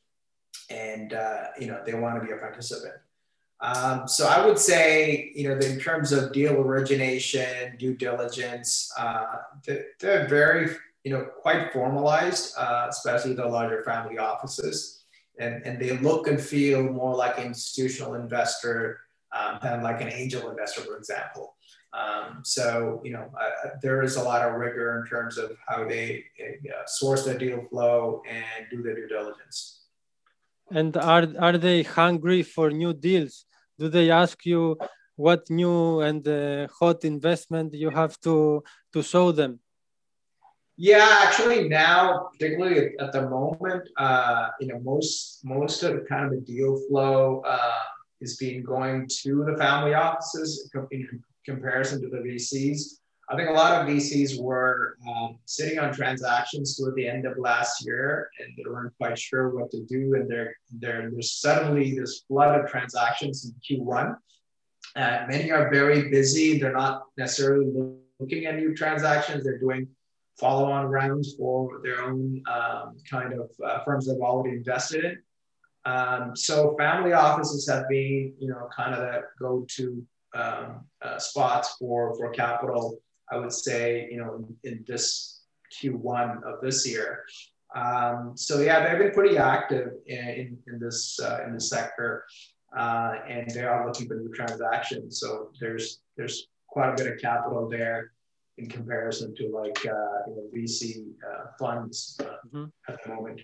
and 0.70 1.12
you 1.58 1.68
know, 1.68 1.80
they 1.84 1.94
want 1.94 2.20
to 2.20 2.26
be 2.26 2.32
a 2.32 2.36
participant. 2.36 2.94
Um, 3.60 4.06
so 4.06 4.26
I 4.26 4.44
would 4.44 4.58
say, 4.58 5.32
you 5.34 5.48
know, 5.48 5.56
in 5.56 5.80
terms 5.80 6.12
of 6.12 6.32
deal 6.32 6.60
origination, 6.60 7.76
due 7.78 7.94
diligence, 7.94 8.92
they're, 9.64 9.86
they're 9.98 10.28
very 10.28 10.76
you 11.06 11.12
know, 11.12 11.24
quite 11.24 11.72
formalized, 11.72 12.52
uh, 12.58 12.88
especially 12.88 13.32
the 13.32 13.46
larger 13.46 13.84
family 13.84 14.18
offices. 14.18 15.04
And, 15.38 15.64
and 15.64 15.80
they 15.80 15.96
look 15.98 16.26
and 16.26 16.40
feel 16.40 16.82
more 16.82 17.14
like 17.14 17.38
an 17.38 17.44
institutional 17.44 18.14
investor 18.14 18.98
um, 19.36 19.58
than 19.62 19.82
like 19.82 20.00
an 20.00 20.10
angel 20.12 20.50
investor, 20.50 20.82
for 20.82 20.96
example. 20.96 21.54
Um, 21.92 22.42
so, 22.44 23.00
you 23.04 23.12
know, 23.12 23.30
uh, 23.40 23.70
there 23.82 24.02
is 24.02 24.16
a 24.16 24.22
lot 24.22 24.42
of 24.46 24.54
rigor 24.54 25.00
in 25.00 25.06
terms 25.08 25.38
of 25.38 25.56
how 25.66 25.88
they 25.88 26.24
uh, 26.40 26.86
source 26.86 27.24
their 27.24 27.38
deal 27.38 27.62
flow 27.70 28.22
and 28.28 28.66
do 28.70 28.82
their 28.82 28.94
due 28.94 29.08
diligence. 29.08 29.84
And 30.70 30.96
are, 30.96 31.26
are 31.38 31.58
they 31.58 31.82
hungry 31.82 32.42
for 32.42 32.70
new 32.70 32.92
deals? 32.92 33.46
Do 33.78 33.88
they 33.88 34.10
ask 34.10 34.44
you 34.44 34.76
what 35.14 35.48
new 35.48 36.00
and 36.00 36.26
uh, 36.26 36.66
hot 36.78 37.04
investment 37.04 37.72
you 37.72 37.90
have 37.90 38.20
to, 38.20 38.62
to 38.92 39.02
show 39.02 39.32
them? 39.32 39.60
Yeah, 40.78 41.08
actually 41.22 41.68
now, 41.68 42.28
particularly 42.32 42.98
at, 43.00 43.12
the 43.12 43.30
moment, 43.30 43.88
uh, 43.96 44.48
you 44.60 44.66
know, 44.66 44.78
most 44.80 45.40
most 45.42 45.82
of 45.82 45.94
the 45.94 46.00
kind 46.02 46.26
of 46.26 46.32
the 46.32 46.40
deal 46.40 46.78
flow 46.86 47.40
uh, 47.46 47.78
is 48.20 48.36
being 48.36 48.62
going 48.62 49.08
to 49.22 49.44
the 49.44 49.56
family 49.56 49.94
offices 49.94 50.70
in 50.90 51.22
comparison 51.44 52.00
to 52.02 52.08
the 52.08 52.18
VCs. 52.18 52.98
I 53.28 53.34
think 53.34 53.48
a 53.48 53.52
lot 53.52 53.80
of 53.80 53.88
VCs 53.88 54.40
were 54.40 54.96
um, 55.08 55.38
sitting 55.46 55.80
on 55.80 55.92
transactions 55.92 56.76
toward 56.76 56.94
the 56.94 57.08
end 57.08 57.26
of 57.26 57.36
last 57.38 57.84
year, 57.84 58.30
and 58.38 58.52
they 58.56 58.70
weren't 58.70 58.96
quite 58.98 59.18
sure 59.18 59.50
what 59.50 59.70
to 59.72 59.84
do. 59.84 60.14
And 60.14 60.30
there, 60.30 60.56
there, 60.70 61.10
there's 61.10 61.32
suddenly 61.32 61.98
this 61.98 62.22
flood 62.28 62.60
of 62.60 62.70
transactions 62.70 63.44
in 63.44 63.84
Q1. 63.84 64.16
Uh, 64.94 65.26
many 65.28 65.50
are 65.50 65.70
very 65.72 66.08
busy. 66.08 66.58
They're 66.58 66.72
not 66.72 67.02
necessarily 67.16 67.66
looking 68.20 68.46
at 68.46 68.56
new 68.56 68.74
transactions. 68.76 69.42
They're 69.42 69.58
doing 69.58 69.88
follow-on 70.38 70.86
rounds 70.86 71.34
for 71.36 71.80
their 71.82 72.02
own 72.02 72.42
um, 72.48 72.96
kind 73.10 73.32
of 73.32 73.50
uh, 73.64 73.82
firms 73.84 74.06
they've 74.06 74.20
already 74.20 74.56
invested 74.56 75.04
in. 75.04 75.18
Um, 75.86 76.34
so 76.34 76.74
family 76.76 77.12
offices 77.12 77.68
have 77.68 77.88
been, 77.88 78.34
you 78.38 78.48
know, 78.48 78.68
kind 78.76 78.92
of 78.92 79.00
the 79.00 79.22
go-to 79.40 80.04
um, 80.34 80.84
uh, 81.00 81.18
spots 81.18 81.76
for 81.78 82.14
for 82.16 82.30
capital. 82.30 82.98
I 83.30 83.38
would 83.38 83.52
say, 83.52 84.08
you 84.10 84.18
know, 84.18 84.44
in, 84.64 84.70
in 84.70 84.84
this 84.86 85.42
Q1 85.74 86.42
of 86.42 86.60
this 86.60 86.86
year. 86.86 87.24
Um, 87.74 88.32
so 88.36 88.60
yeah, 88.60 88.86
they've 88.86 88.98
been 88.98 89.12
pretty 89.12 89.38
active 89.38 89.88
in, 90.06 90.18
in, 90.18 90.58
in 90.66 90.78
this 90.80 91.18
uh, 91.22 91.40
in 91.46 91.54
this 91.54 91.68
sector, 91.70 92.24
uh, 92.76 93.14
and 93.28 93.50
they 93.50 93.64
are 93.64 93.86
looking 93.86 94.08
for 94.08 94.16
new 94.16 94.32
transactions. 94.32 95.20
So 95.20 95.50
there's 95.60 96.00
there's 96.16 96.48
quite 96.68 96.90
a 96.90 96.96
bit 96.96 97.12
of 97.12 97.20
capital 97.20 97.68
there 97.68 98.12
in 98.58 98.68
comparison 98.68 99.34
to 99.36 99.48
like 99.48 99.78
uh, 99.86 100.18
you 100.26 100.34
know, 100.34 100.44
VC 100.54 101.06
uh, 101.28 101.46
funds 101.58 102.18
uh, 102.20 102.36
mm-hmm. 102.46 102.64
at 102.88 103.02
the 103.04 103.14
moment. 103.14 103.40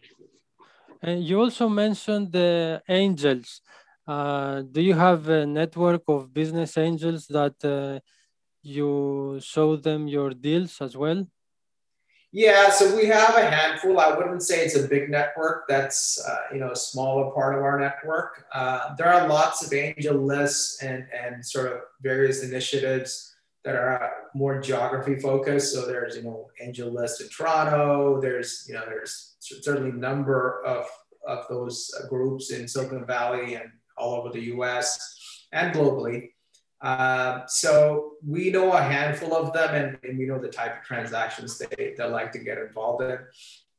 And 1.02 1.24
you 1.24 1.40
also 1.40 1.68
mentioned 1.68 2.32
the 2.32 2.80
angels. 2.88 3.60
Uh, 4.06 4.62
do 4.62 4.80
you 4.80 4.94
have 4.94 5.28
a 5.28 5.46
network 5.46 6.02
of 6.08 6.32
business 6.32 6.78
angels 6.78 7.26
that 7.28 7.56
uh, 7.64 7.98
you 8.62 9.40
show 9.42 9.76
them 9.76 10.06
your 10.06 10.30
deals 10.30 10.80
as 10.80 10.96
well? 10.96 11.26
Yeah, 12.34 12.70
so 12.70 12.96
we 12.96 13.06
have 13.06 13.36
a 13.36 13.50
handful. 13.50 14.00
I 14.00 14.16
wouldn't 14.16 14.42
say 14.42 14.64
it's 14.64 14.76
a 14.76 14.88
big 14.88 15.10
network. 15.10 15.64
That's 15.68 16.18
uh, 16.26 16.54
you 16.54 16.60
know 16.60 16.70
a 16.70 16.76
smaller 16.76 17.30
part 17.32 17.54
of 17.54 17.62
our 17.62 17.78
network. 17.78 18.46
Uh, 18.54 18.94
there 18.96 19.12
are 19.12 19.28
lots 19.28 19.66
of 19.66 19.72
angel 19.74 20.16
lists 20.16 20.82
and 20.82 21.06
and 21.12 21.44
sort 21.44 21.70
of 21.70 21.80
various 22.00 22.42
initiatives 22.42 23.31
that 23.64 23.76
are 23.76 24.10
more 24.34 24.60
geography 24.60 25.16
focused. 25.16 25.74
So 25.74 25.86
there's 25.86 26.16
you 26.16 26.22
know 26.22 26.48
angel 26.60 26.90
list 26.90 27.20
in 27.20 27.28
Toronto. 27.28 28.20
There's 28.20 28.64
you 28.68 28.74
know 28.74 28.84
there's 28.86 29.36
certainly 29.40 29.92
number 29.92 30.64
of 30.64 30.86
of 31.26 31.46
those 31.48 31.90
groups 32.08 32.50
in 32.50 32.66
Silicon 32.66 33.06
Valley 33.06 33.54
and 33.54 33.70
all 33.96 34.14
over 34.14 34.30
the 34.30 34.42
U.S. 34.56 35.46
and 35.52 35.74
globally. 35.74 36.30
Uh, 36.80 37.46
so 37.46 38.14
we 38.26 38.50
know 38.50 38.72
a 38.72 38.82
handful 38.82 39.36
of 39.36 39.52
them 39.52 39.72
and, 39.72 39.98
and, 40.02 40.18
we 40.18 40.26
know 40.26 40.40
the 40.40 40.48
type 40.48 40.80
of 40.80 40.84
transactions 40.84 41.56
they, 41.56 41.94
they 41.96 42.04
like 42.04 42.32
to 42.32 42.40
get 42.40 42.58
involved 42.58 43.04
in. 43.04 43.16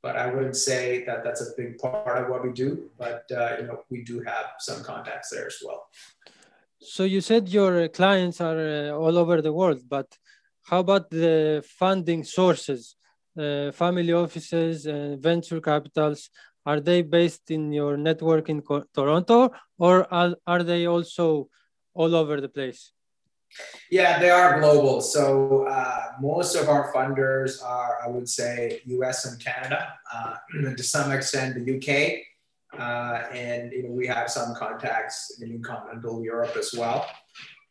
But 0.02 0.16
I 0.16 0.34
wouldn't 0.34 0.56
say 0.56 1.04
that 1.04 1.22
that's 1.22 1.42
a 1.42 1.52
big 1.58 1.78
part 1.80 2.18
of 2.18 2.30
what 2.30 2.46
we 2.46 2.54
do, 2.54 2.90
but 2.98 3.26
uh, 3.36 3.58
you 3.60 3.68
know 3.68 3.84
we 3.90 4.04
do 4.04 4.22
have 4.22 4.46
some 4.60 4.84
contacts 4.84 5.30
there 5.30 5.48
as 5.48 5.58
well. 5.66 5.88
So 6.86 7.06
you 7.06 7.22
said 7.22 7.48
your 7.48 7.88
clients 7.88 8.42
are 8.42 8.60
uh, 8.60 8.92
all 8.92 9.18
over 9.18 9.42
the 9.42 9.54
world, 9.54 9.82
but 9.88 10.08
how 10.64 10.80
about 10.80 11.10
the 11.10 11.64
funding 11.80 12.24
sources, 12.24 12.96
uh, 13.38 13.72
family 13.72 14.12
offices, 14.12 14.86
and 14.86 15.22
venture 15.22 15.62
capitals? 15.62 16.30
Are 16.66 16.80
they 16.80 17.02
based 17.02 17.52
in 17.52 17.72
your 17.72 17.96
network 17.98 18.50
in 18.50 18.62
Toronto, 18.94 19.52
or 19.78 20.14
are, 20.14 20.36
are 20.46 20.64
they 20.64 20.86
also 20.86 21.48
all 21.94 22.16
over 22.16 22.42
the 22.42 22.50
place? 22.50 22.92
Yeah, 23.90 24.20
they 24.20 24.30
are 24.30 24.60
global. 24.60 25.00
So 25.02 25.66
uh, 25.68 26.00
most 26.20 26.56
of 26.56 26.68
our 26.68 26.92
funders 26.92 27.64
are, 27.64 28.00
I 28.04 28.08
would 28.10 28.28
say, 28.28 28.82
US 28.86 29.26
and 29.26 29.40
Canada, 29.44 29.94
uh, 30.14 30.36
to 30.76 30.84
some 30.84 31.12
extent, 31.12 31.56
the 31.56 31.78
UK. 31.78 32.33
Uh, 32.78 33.24
and 33.32 33.72
you 33.72 33.84
know, 33.84 33.92
we 33.92 34.08
have 34.08 34.30
some 34.30 34.56
contacts 34.56 35.40
in 35.42 35.62
continental 35.62 36.24
Europe 36.24 36.56
as 36.58 36.74
well. 36.74 37.08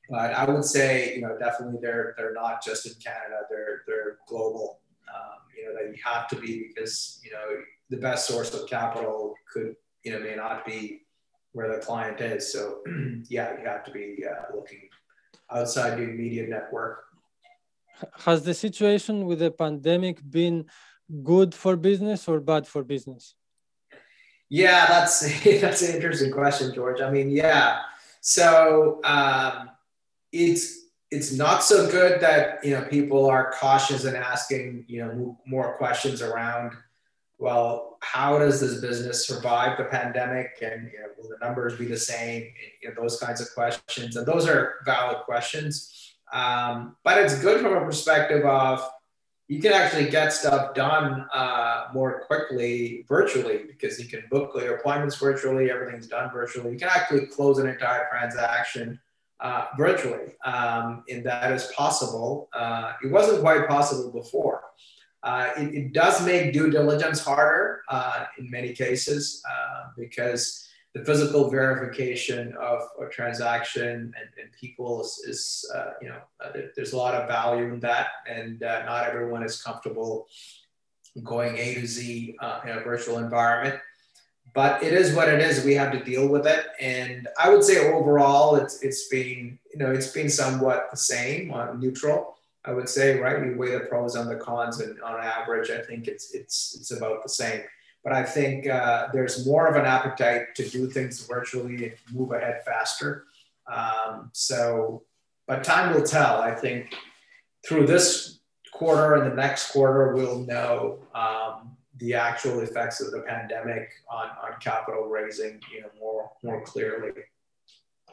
But 0.09 0.33
I 0.35 0.45
would 0.45 0.65
say, 0.65 1.15
you 1.15 1.23
know, 1.23 1.37
definitely 1.39 1.79
they're 1.81 2.15
they're 2.17 2.35
not 2.35 2.63
just 2.63 2.87
in 2.87 2.93
Canada; 3.03 3.43
they're 3.51 3.83
they're 3.87 4.19
global. 4.29 4.81
Um, 5.13 5.41
you 5.57 5.67
know, 5.67 5.75
that 5.75 5.97
you 5.97 6.03
have 6.05 6.29
to 6.29 6.37
be 6.37 6.69
because 6.69 7.21
you 7.25 7.31
know 7.31 7.47
the 7.91 7.97
best 7.97 8.27
source 8.27 8.55
of 8.55 8.69
capital 8.69 9.35
could 9.53 9.75
you 10.05 10.13
know 10.13 10.21
may 10.21 10.37
not 10.37 10.65
be 10.65 11.03
where 11.53 11.75
the 11.75 11.79
client 11.79 12.21
is. 12.21 12.53
So 12.53 12.83
yeah, 13.29 13.59
you 13.59 13.67
have 13.67 13.85
to 13.85 13.91
be 13.91 14.25
uh, 14.29 14.55
looking 14.55 14.89
outside 15.51 15.99
your 15.99 16.09
media 16.09 16.47
network. 16.47 17.05
Has 18.19 18.43
the 18.43 18.55
situation 18.55 19.27
with 19.27 19.39
the 19.41 19.51
pandemic 19.51 20.19
been 20.29 20.67
good 21.23 21.55
for 21.55 21.77
business 21.77 22.29
or 22.29 22.41
bad 22.41 22.67
for 22.67 22.83
business? 22.83 23.35
Yeah, 24.53 24.85
that's 24.87 25.21
that's 25.63 25.81
an 25.81 25.95
interesting 25.95 26.31
question, 26.31 26.75
George. 26.75 27.01
I 27.01 27.11
mean, 27.11 27.31
yeah. 27.31 27.81
So 28.21 29.01
um, 29.03 29.71
it's 30.31 30.89
it's 31.11 31.33
not 31.33 31.65
so 31.65 31.91
good 31.91 32.21
that 32.21 32.63
you 32.63 32.73
know 32.73 32.83
people 32.83 33.25
are 33.31 33.55
cautious 33.59 34.05
and 34.05 34.15
asking 34.15 34.85
you 34.89 35.03
know 35.03 35.39
more 35.47 35.75
questions 35.79 36.21
around 36.21 36.73
well, 37.39 37.97
how 38.03 38.39
does 38.39 38.61
this 38.61 38.81
business 38.81 39.27
survive 39.27 39.79
the 39.79 39.85
pandemic? 39.85 40.59
And 40.61 40.91
you 40.93 41.01
know, 41.01 41.07
will 41.17 41.31
the 41.31 41.45
numbers 41.45 41.79
be 41.79 41.87
the 41.87 41.97
same? 41.97 42.53
You 42.83 42.91
know, 42.91 42.95
those 43.01 43.19
kinds 43.19 43.41
of 43.41 43.49
questions. 43.55 44.17
And 44.17 44.27
those 44.27 44.47
are 44.47 44.75
valid 44.85 45.17
questions. 45.25 46.15
Um, 46.31 46.95
but 47.05 47.17
it's 47.19 47.41
good 47.41 47.63
from 47.63 47.73
a 47.73 47.81
perspective 47.81 48.45
of 48.45 48.87
you 49.53 49.61
can 49.61 49.75
actually 49.75 50.09
get 50.09 50.33
stuff 50.33 50.75
done 50.75 51.27
uh, 51.35 51.89
more 51.93 52.23
quickly 52.27 53.05
virtually 53.07 53.65
because 53.67 54.01
you 54.01 54.09
can 54.09 54.25
book 54.31 54.53
your 54.55 54.77
appointments 54.77 55.17
virtually, 55.17 55.71
everything's 55.71 56.07
done 56.07 56.33
virtually. 56.33 56.73
You 56.73 56.79
can 56.79 56.89
actually 56.89 57.27
close 57.27 57.59
an 57.59 57.69
entire 57.69 58.09
transaction 58.11 58.99
uh, 59.41 59.67
virtually, 59.77 60.33
um, 60.47 61.05
and 61.11 61.23
that 61.27 61.53
is 61.53 61.67
possible. 61.77 62.49
Uh, 62.55 62.95
it 63.05 63.09
wasn't 63.09 63.43
quite 63.43 63.69
possible 63.69 64.11
before. 64.11 64.63
Uh, 65.23 65.51
it, 65.59 65.75
it, 65.75 65.93
does 65.93 66.25
make 66.25 66.55
due 66.55 66.71
diligence 66.71 67.23
harder 67.23 67.83
uh, 67.91 68.25
in 68.39 68.51
many 68.51 68.73
cases 68.73 69.43
uh, 69.53 69.89
because 69.99 70.67
the 70.95 71.05
physical 71.05 71.51
verification 71.51 72.55
of 72.61 72.83
a 73.01 73.09
transaction 73.09 74.13
and, 74.19 74.29
and 74.41 74.53
people 74.59 75.01
is, 75.03 75.23
is 75.27 75.71
uh, 75.75 75.93
you 76.03 76.09
know, 76.09 76.19
uh, 76.45 76.51
there's 76.77 76.93
a 76.93 76.97
lot 76.97 77.15
of 77.15 77.29
value 77.29 77.73
in 77.73 77.81
that, 77.81 78.09
and 78.29 78.63
uh, 78.63 78.85
not 78.85 79.09
everyone 79.09 79.43
is 79.43 79.63
comfortable 79.63 80.27
going 81.23 81.57
A 81.59 81.75
to 81.75 81.87
Z 81.87 82.37
in 82.65 82.71
a 82.71 82.81
virtual 82.81 83.19
environment. 83.19 83.81
But 84.55 84.83
it 84.83 84.93
is 84.93 85.15
what 85.15 85.29
it 85.29 85.41
is. 85.41 85.65
We 85.65 85.75
have 85.75 85.93
to 85.93 86.05
deal 86.05 86.29
with 86.29 86.47
it, 86.47 86.67
and 86.79 87.27
I 87.41 87.49
would 87.49 87.65
say 87.65 87.91
overall, 87.91 88.57
it's 88.57 88.83
it's 88.83 89.09
been 89.09 89.59
you 89.73 89.79
know 89.79 89.91
it's 89.91 90.13
been 90.13 90.29
somewhat 90.29 90.89
the 90.91 90.97
same, 90.99 91.55
neutral. 91.79 92.37
I 92.65 92.73
would 92.73 92.89
say, 92.89 93.19
right? 93.19 93.41
We 93.41 93.55
weigh 93.55 93.73
the 93.73 93.81
pros 93.81 94.15
and 94.15 94.31
the 94.31 94.37
cons, 94.37 94.81
and 94.81 95.01
on 95.01 95.19
average, 95.25 95.71
I 95.71 95.81
think 95.81 96.07
it's 96.07 96.35
it's 96.35 96.77
it's 96.79 96.91
about 96.91 97.23
the 97.23 97.31
same. 97.31 97.63
But 98.05 98.13
I 98.13 98.25
think 98.25 98.67
uh, 98.67 99.09
there's 99.13 99.47
more 99.47 99.69
of 99.69 99.77
an 99.77 99.85
appetite 99.85 100.55
to 100.57 100.69
do 100.69 100.89
things 100.89 101.25
virtually 101.27 101.85
and 101.85 101.95
move 102.13 102.33
ahead 102.33 102.63
faster. 102.65 103.27
Um, 103.73 104.31
so, 104.33 105.05
but 105.47 105.63
time 105.63 105.95
will 105.95 106.03
tell. 106.03 106.41
I 106.41 106.55
think 106.55 106.95
through 107.67 107.87
this 107.87 108.41
quarter 108.73 109.15
and 109.15 109.31
the 109.31 109.37
next 109.37 109.71
quarter, 109.71 110.15
we'll 110.15 110.41
know 110.41 110.99
um, 111.15 111.77
the 111.99 112.15
actual 112.15 112.61
effects 112.61 113.01
of 113.01 113.13
the 113.13 113.21
pandemic 113.21 113.93
on, 114.11 114.29
on 114.43 114.59
capital 114.61 115.05
raising, 115.05 115.61
you 115.73 115.83
know, 115.83 115.91
more 116.01 116.31
more 116.43 116.63
clearly. 116.63 117.13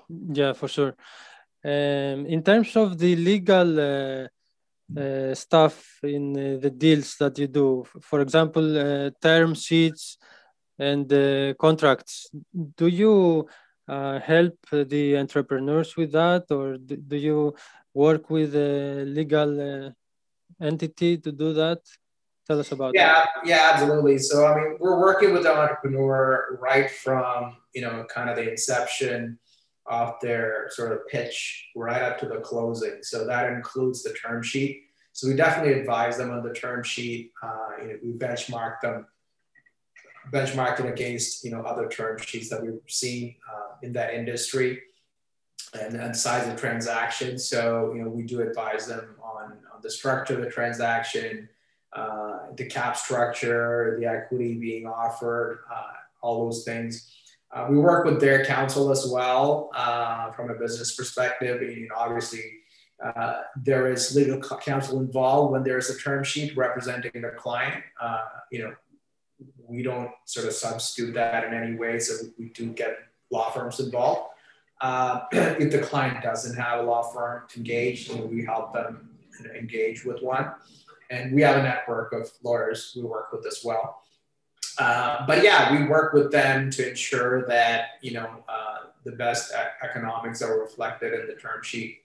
Yeah, 0.09 0.53
for 0.53 0.67
sure. 0.67 0.95
Um, 1.63 2.25
in 2.25 2.43
terms 2.43 2.75
of 2.75 2.97
the 2.97 3.15
legal 3.15 3.79
uh, 3.79 4.27
uh, 4.97 5.33
stuff 5.35 5.99
in 6.03 6.35
uh, 6.35 6.59
the 6.59 6.69
deals 6.69 7.15
that 7.19 7.37
you 7.37 7.47
do. 7.47 7.85
For 8.01 8.21
example 8.21 8.77
uh, 8.77 9.11
term 9.21 9.53
sheets 9.53 10.17
and 10.77 11.11
uh, 11.11 11.53
contracts. 11.55 12.29
Do 12.77 12.87
you 12.87 13.47
uh, 13.87 14.19
help 14.19 14.57
the 14.71 15.17
entrepreneurs 15.17 15.95
with 15.97 16.11
that 16.13 16.45
or 16.51 16.77
do 16.77 17.17
you 17.17 17.55
work 17.93 18.29
with 18.29 18.55
a 18.55 19.03
legal 19.05 19.51
uh, 19.59 19.89
entity 20.61 21.17
to 21.17 21.31
do 21.31 21.53
that? 21.53 21.79
Tell 22.47 22.59
us 22.59 22.71
about 22.71 22.93
yeah 22.95 23.13
that. 23.13 23.29
yeah 23.45 23.69
absolutely. 23.73 24.17
So 24.17 24.47
i 24.47 24.55
mean 24.55 24.77
we're 24.79 24.99
working 24.99 25.33
with 25.33 25.43
the 25.43 25.55
entrepreneur 25.55 26.57
right 26.59 26.89
from 26.89 27.57
you 27.75 27.81
know 27.83 28.05
kind 28.09 28.27
of 28.29 28.37
the 28.37 28.49
inception 28.49 29.37
off 29.89 30.19
their 30.21 30.67
sort 30.69 30.91
of 30.91 31.07
pitch 31.07 31.69
right 31.75 32.01
up 32.01 32.19
to 32.19 32.27
the 32.27 32.37
closing. 32.37 32.99
So 33.01 33.25
that 33.25 33.51
includes 33.51 34.03
the 34.03 34.13
term 34.13 34.43
sheet. 34.43 34.83
So 35.11 35.27
we 35.27 35.35
definitely 35.35 35.73
advise 35.73 36.17
them 36.17 36.31
on 36.31 36.43
the 36.43 36.53
term 36.53 36.83
sheet. 36.83 37.31
Uh, 37.41 37.69
you 37.81 37.87
know, 37.87 37.95
we 38.03 38.11
benchmark 38.13 38.81
them, 38.81 39.07
benchmark 40.31 40.77
them 40.77 40.87
against 40.87 41.43
you 41.43 41.51
know 41.51 41.61
other 41.61 41.89
term 41.89 42.17
sheets 42.19 42.49
that 42.49 42.61
we've 42.61 42.79
seen 42.87 43.35
uh, 43.51 43.75
in 43.81 43.91
that 43.93 44.13
industry, 44.13 44.81
and, 45.73 45.95
and 45.95 46.15
size 46.15 46.47
of 46.47 46.59
transaction. 46.59 47.37
So 47.39 47.91
you 47.95 48.03
know 48.03 48.09
we 48.09 48.23
do 48.23 48.41
advise 48.41 48.87
them 48.87 49.15
on, 49.21 49.57
on 49.73 49.81
the 49.81 49.89
structure 49.89 50.35
of 50.35 50.41
the 50.41 50.49
transaction, 50.49 51.49
uh, 51.91 52.53
the 52.55 52.65
cap 52.65 52.95
structure, 52.95 53.97
the 53.99 54.05
equity 54.05 54.53
being 54.53 54.85
offered, 54.85 55.63
uh, 55.73 55.93
all 56.21 56.45
those 56.45 56.63
things. 56.63 57.11
Uh, 57.51 57.67
we 57.69 57.77
work 57.77 58.05
with 58.05 58.19
their 58.19 58.45
counsel 58.45 58.91
as 58.91 59.07
well 59.11 59.71
uh, 59.73 60.31
from 60.31 60.51
a 60.51 60.53
business 60.53 60.95
perspective. 60.95 61.61
Know, 61.61 61.95
obviously, 61.95 62.43
uh, 63.03 63.41
there 63.55 63.91
is 63.91 64.15
legal 64.15 64.39
counsel 64.59 64.99
involved 64.99 65.53
when 65.53 65.63
there's 65.63 65.89
a 65.89 65.97
term 65.97 66.23
sheet 66.23 66.55
representing 66.55 67.21
the 67.21 67.31
client. 67.35 67.83
Uh, 67.99 68.25
you 68.51 68.59
know, 68.59 68.73
we 69.67 69.81
don't 69.81 70.11
sort 70.25 70.45
of 70.45 70.53
substitute 70.53 71.13
that 71.13 71.45
in 71.45 71.53
any 71.53 71.75
way, 71.75 71.99
so 71.99 72.27
we 72.37 72.49
do 72.49 72.67
get 72.67 72.97
law 73.31 73.49
firms 73.49 73.79
involved. 73.79 74.31
Uh, 74.81 75.21
if 75.31 75.71
the 75.71 75.79
client 75.79 76.21
doesn't 76.23 76.55
have 76.55 76.79
a 76.79 76.83
law 76.83 77.01
firm 77.01 77.43
engaged, 77.57 78.13
we 78.13 78.45
help 78.45 78.73
them 78.73 79.09
engage 79.55 80.05
with 80.05 80.21
one. 80.21 80.51
And 81.09 81.33
we 81.33 81.41
have 81.41 81.57
a 81.57 81.63
network 81.63 82.13
of 82.13 82.31
lawyers 82.43 82.93
we 82.95 83.03
work 83.03 83.31
with 83.31 83.45
as 83.47 83.61
well. 83.63 84.03
Uh, 84.79 85.25
but 85.27 85.43
yeah, 85.43 85.71
we 85.73 85.85
work 85.85 86.13
with 86.13 86.31
them 86.31 86.71
to 86.71 86.89
ensure 86.89 87.45
that 87.47 87.99
you 88.01 88.11
know 88.11 88.43
uh, 88.47 88.77
the 89.03 89.11
best 89.11 89.51
economics 89.83 90.41
are 90.41 90.57
reflected 90.59 91.13
in 91.19 91.27
the 91.27 91.35
term 91.35 91.61
sheet 91.61 91.99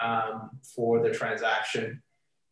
um, 0.00 0.50
for 0.62 1.02
the 1.02 1.12
transaction, 1.12 2.02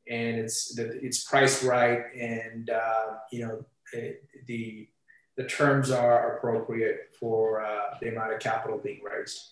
and 0.09 0.37
it's 0.37 0.79
it's 0.79 1.25
priced 1.25 1.63
right, 1.63 2.03
and 2.15 2.69
uh, 2.69 3.15
you 3.31 3.47
know 3.47 3.65
it, 3.95 4.23
the 4.47 4.89
the 5.37 5.45
terms 5.45 5.91
are 5.91 6.37
appropriate 6.37 7.17
for 7.19 7.65
uh, 7.65 7.97
the 8.01 8.09
amount 8.09 8.35
of 8.35 8.41
capital 8.41 8.77
being 8.77 9.01
raised. 9.03 9.49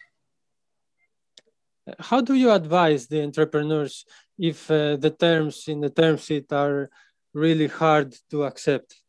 How 1.99 2.21
do 2.21 2.35
you 2.35 2.51
advise 2.51 3.07
the 3.07 3.23
entrepreneurs 3.23 4.05
if 4.39 4.71
uh, 4.71 4.97
the 4.97 5.11
terms 5.11 5.65
in 5.67 5.81
the 5.81 5.89
term 5.89 6.19
sheet 6.19 6.53
are 6.53 6.91
really 7.33 7.69
hard 7.69 8.15
to 8.31 8.45
accept? 8.45 9.01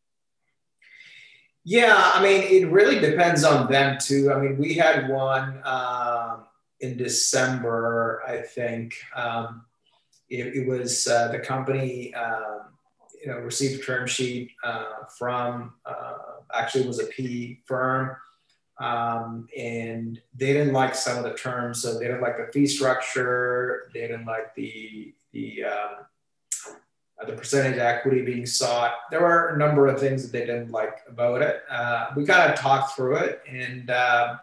Yeah, 1.63 2.12
I 2.15 2.24
mean, 2.24 2.41
it 2.41 2.71
really 2.71 3.00
depends 3.00 3.43
on 3.43 3.71
them 3.71 3.97
too. 4.00 4.32
I 4.34 4.39
mean, 4.39 4.58
we 4.58 4.74
had 4.74 5.10
one 5.10 5.62
um, 5.63 6.45
in 6.80 6.97
December, 6.97 8.24
I 8.28 8.38
think. 8.41 8.95
Um, 9.15 9.65
it, 10.30 10.56
it, 10.56 10.67
was 10.67 11.08
uh, 11.08 11.28
the 11.28 11.39
company, 11.39 12.13
um, 12.15 12.62
you 13.21 13.28
know, 13.28 13.38
received 13.39 13.82
a 13.82 13.84
term 13.84 14.08
sheet 14.08 14.52
uh, 14.63 15.06
from 15.17 15.74
uh, 15.86 16.13
actually 16.54 16.88
was 16.88 17.00
a 17.00 17.06
PE 17.08 17.58
firm, 17.65 18.15
um, 18.80 19.47
and 19.56 20.19
they 20.34 20.54
didn't 20.54 20.74
like 20.74 20.95
some 20.95 21.17
of 21.17 21.24
the 21.24 21.38
terms. 21.38 21.82
So 21.82 22.00
they 22.00 22.06
didn't 22.06 22.21
like 22.21 22.38
the 22.38 22.52
fee 22.52 22.65
structure. 22.65 23.89
They 23.93 24.02
didn't 24.02 24.26
like 24.26 24.56
the 24.56 25.13
the 25.34 25.65
um, 25.65 26.06
uh, 27.21 27.25
the 27.25 27.34
percentage 27.34 27.77
equity 27.77 28.21
being 28.21 28.45
sought. 28.45 28.93
There 29.10 29.21
were 29.21 29.49
a 29.49 29.57
number 29.57 29.88
of 29.88 29.99
things 29.99 30.23
that 30.23 30.31
they 30.31 30.45
didn't 30.45 30.71
like 30.71 30.99
about 31.07 31.41
it. 31.41 31.62
Uh, 31.69 32.07
we 32.15 32.25
kind 32.25 32.51
of 32.51 32.60
talked 32.60 32.95
through 32.95 33.17
it, 33.17 33.41
and 33.47 33.89
uh, 33.89 34.38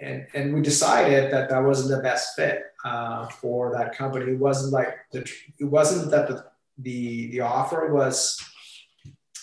and 0.00 0.26
and 0.34 0.54
we 0.54 0.60
decided 0.62 1.32
that 1.32 1.48
that 1.48 1.62
wasn't 1.62 1.96
the 1.96 2.02
best 2.02 2.34
fit 2.36 2.62
uh, 2.84 3.26
for 3.26 3.72
that 3.72 3.96
company. 3.96 4.32
It 4.32 4.38
wasn't 4.38 4.72
like 4.72 4.94
the 5.12 5.20
it 5.58 5.64
wasn't 5.64 6.10
that 6.10 6.28
the 6.28 6.44
the, 6.78 7.30
the 7.30 7.40
offer 7.40 7.92
was 7.92 8.42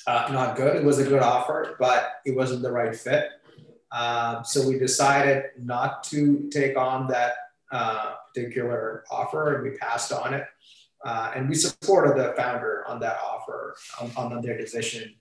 uh, 0.07 0.29
not 0.31 0.57
good. 0.57 0.75
It 0.75 0.83
was 0.83 0.99
a 0.99 1.03
good 1.03 1.21
offer, 1.21 1.75
but 1.79 2.13
it 2.25 2.35
wasn't 2.35 2.63
the 2.63 2.71
right 2.71 2.95
fit. 2.95 3.29
Uh, 3.91 4.43
so 4.43 4.67
we 4.67 4.77
decided 4.77 5.45
not 5.57 6.03
to 6.05 6.49
take 6.51 6.77
on 6.77 7.07
that 7.07 7.33
particular 8.33 9.03
offer, 9.11 9.55
and 9.55 9.63
we 9.63 9.77
passed 9.77 10.11
on 10.11 10.33
it. 10.33 10.45
Uh, 11.05 11.31
and 11.35 11.47
we 11.47 11.55
supported 11.55 12.17
the 12.21 12.33
founder 12.35 12.85
on 12.87 12.99
that 12.99 13.17
offer 13.23 13.75
on, 14.01 14.11
on 14.17 14.41
their 14.41 14.57
decision. 14.57 15.13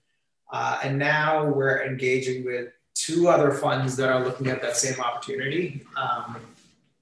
Uh, 0.52 0.78
and 0.82 0.98
now 0.98 1.44
we're 1.44 1.84
engaging 1.84 2.44
with 2.44 2.68
two 2.94 3.28
other 3.28 3.52
funds 3.52 3.96
that 3.96 4.08
are 4.08 4.24
looking 4.24 4.48
at 4.48 4.60
that 4.60 4.76
same 4.76 4.98
opportunity, 5.00 5.82
um, 5.96 6.36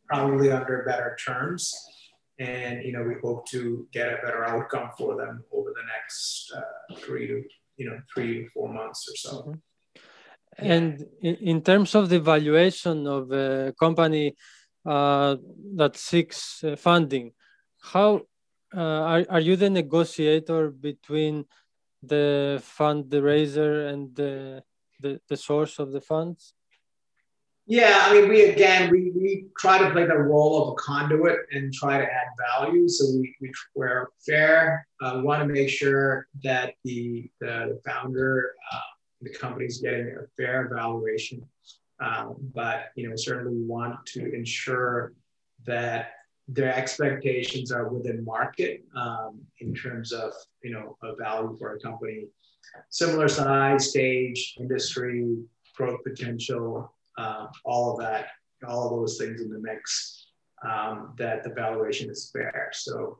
probably 0.06 0.50
under 0.50 0.82
better 0.84 1.16
terms. 1.24 1.74
And 2.38 2.82
you 2.84 2.92
know, 2.92 3.02
we 3.02 3.14
hope 3.22 3.48
to 3.48 3.88
get 3.92 4.08
a 4.08 4.16
better 4.16 4.44
outcome 4.44 4.90
for 4.98 5.16
them 5.16 5.42
over 5.52 5.70
the 5.70 5.86
next 5.94 6.52
uh, 6.54 6.96
three 6.96 7.26
to 7.28 7.42
you 7.78 7.86
know 7.88 7.98
three 8.12 8.42
to 8.42 8.48
four 8.50 8.68
months 8.72 9.08
or 9.10 9.16
so. 9.16 9.32
Mm-hmm. 9.38 9.52
And 10.58 11.06
in 11.20 11.62
terms 11.62 11.94
of 11.94 12.08
the 12.08 12.20
valuation 12.20 13.06
of 13.06 13.30
a 13.30 13.74
company 13.78 14.36
uh, 14.86 15.36
that 15.74 15.96
seeks 15.96 16.64
uh, 16.64 16.76
funding, 16.76 17.32
how 17.80 18.22
are, 18.80 19.24
are 19.28 19.40
you 19.40 19.56
the 19.56 19.70
negotiator 19.70 20.70
between 20.70 21.46
the 22.02 22.62
fundraiser 22.78 23.88
and 23.88 24.14
the, 24.14 24.62
the, 25.00 25.20
the 25.28 25.36
source 25.36 25.78
of 25.78 25.92
the 25.92 26.00
funds? 26.00 26.54
Yeah, 27.68 27.98
I 28.02 28.12
mean, 28.14 28.28
we 28.28 28.44
again, 28.44 28.92
we, 28.92 29.10
we 29.10 29.46
try 29.58 29.78
to 29.78 29.90
play 29.90 30.06
the 30.06 30.16
role 30.16 30.62
of 30.62 30.72
a 30.72 30.74
conduit 30.76 31.38
and 31.50 31.74
try 31.74 31.98
to 31.98 32.04
add 32.04 32.28
value. 32.52 32.88
So 32.88 33.06
we, 33.06 33.34
we 33.40 33.50
we're 33.74 34.10
fair. 34.24 34.86
Uh, 35.00 35.14
we 35.16 35.22
want 35.22 35.42
to 35.42 35.48
make 35.48 35.68
sure 35.68 36.28
that 36.44 36.74
the 36.84 37.28
the, 37.40 37.80
founder, 37.84 38.52
uh, 38.72 38.78
the 39.20 39.30
company's 39.30 39.80
getting 39.80 40.16
a 40.16 40.28
fair 40.36 40.70
valuation. 40.72 41.42
Um, 41.98 42.36
but 42.54 42.92
you 42.94 43.08
know, 43.08 43.16
certainly 43.16 43.56
we 43.56 43.64
want 43.64 44.06
to 44.14 44.32
ensure 44.32 45.12
that 45.66 46.10
their 46.48 46.72
expectations 46.74 47.72
are 47.72 47.88
within 47.88 48.24
market 48.24 48.84
um, 48.94 49.40
in 49.60 49.74
terms 49.74 50.12
of 50.12 50.32
you 50.62 50.70
know 50.70 50.96
a 51.02 51.14
value 51.16 51.56
for 51.58 51.74
a 51.74 51.80
company. 51.80 52.26
Similar 52.90 53.28
size 53.28 53.90
stage 53.90 54.54
industry 54.58 55.36
growth 55.76 56.00
potential 56.04 56.92
um, 57.18 57.48
all 57.64 57.92
of 57.92 57.98
that 58.00 58.28
all 58.66 58.84
of 58.84 58.90
those 58.90 59.18
things 59.18 59.40
in 59.40 59.50
the 59.50 59.58
mix 59.58 60.28
um, 60.66 61.14
that 61.18 61.42
the 61.42 61.50
valuation 61.50 62.10
is 62.10 62.30
fair. 62.32 62.70
So 62.72 63.18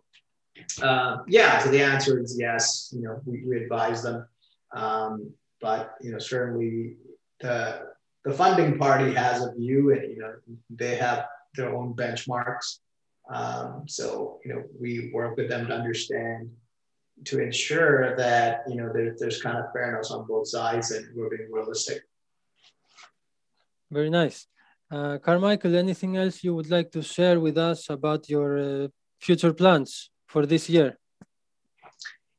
uh, 0.82 1.18
yeah 1.26 1.58
so 1.58 1.70
the 1.70 1.82
answer 1.82 2.18
is 2.20 2.36
yes 2.38 2.90
you 2.94 3.02
know 3.02 3.20
we, 3.24 3.44
we 3.44 3.56
advise 3.56 4.02
them. 4.02 4.26
Um, 4.72 5.32
but 5.60 5.94
you 6.00 6.12
know 6.12 6.18
certainly 6.18 6.96
the 7.40 7.88
the 8.24 8.32
funding 8.32 8.78
party 8.78 9.12
has 9.14 9.44
a 9.44 9.52
view 9.54 9.92
and 9.92 10.10
you 10.12 10.18
know 10.18 10.34
they 10.70 10.96
have 10.96 11.26
their 11.54 11.74
own 11.74 11.94
benchmarks 11.94 12.80
um, 13.28 13.84
so, 13.86 14.38
you 14.44 14.54
know, 14.54 14.62
we 14.80 15.10
work 15.12 15.36
with 15.36 15.48
them 15.48 15.66
to 15.66 15.74
understand, 15.74 16.50
to 17.24 17.40
ensure 17.40 18.16
that, 18.16 18.62
you 18.68 18.76
know, 18.76 18.92
there, 18.92 19.16
there's 19.18 19.42
kind 19.42 19.58
of 19.58 19.72
fairness 19.72 20.10
on 20.10 20.26
both 20.26 20.48
sides 20.48 20.92
and 20.92 21.06
we're 21.14 21.30
being 21.30 21.50
realistic. 21.50 22.02
Very 23.90 24.10
nice. 24.10 24.46
Uh, 24.90 25.18
Carmichael, 25.18 25.74
anything 25.74 26.16
else 26.16 26.44
you 26.44 26.54
would 26.54 26.70
like 26.70 26.92
to 26.92 27.02
share 27.02 27.40
with 27.40 27.58
us 27.58 27.90
about 27.90 28.28
your 28.28 28.58
uh, 28.58 28.88
future 29.20 29.52
plans 29.52 30.10
for 30.28 30.46
this 30.46 30.70
year? 30.70 30.96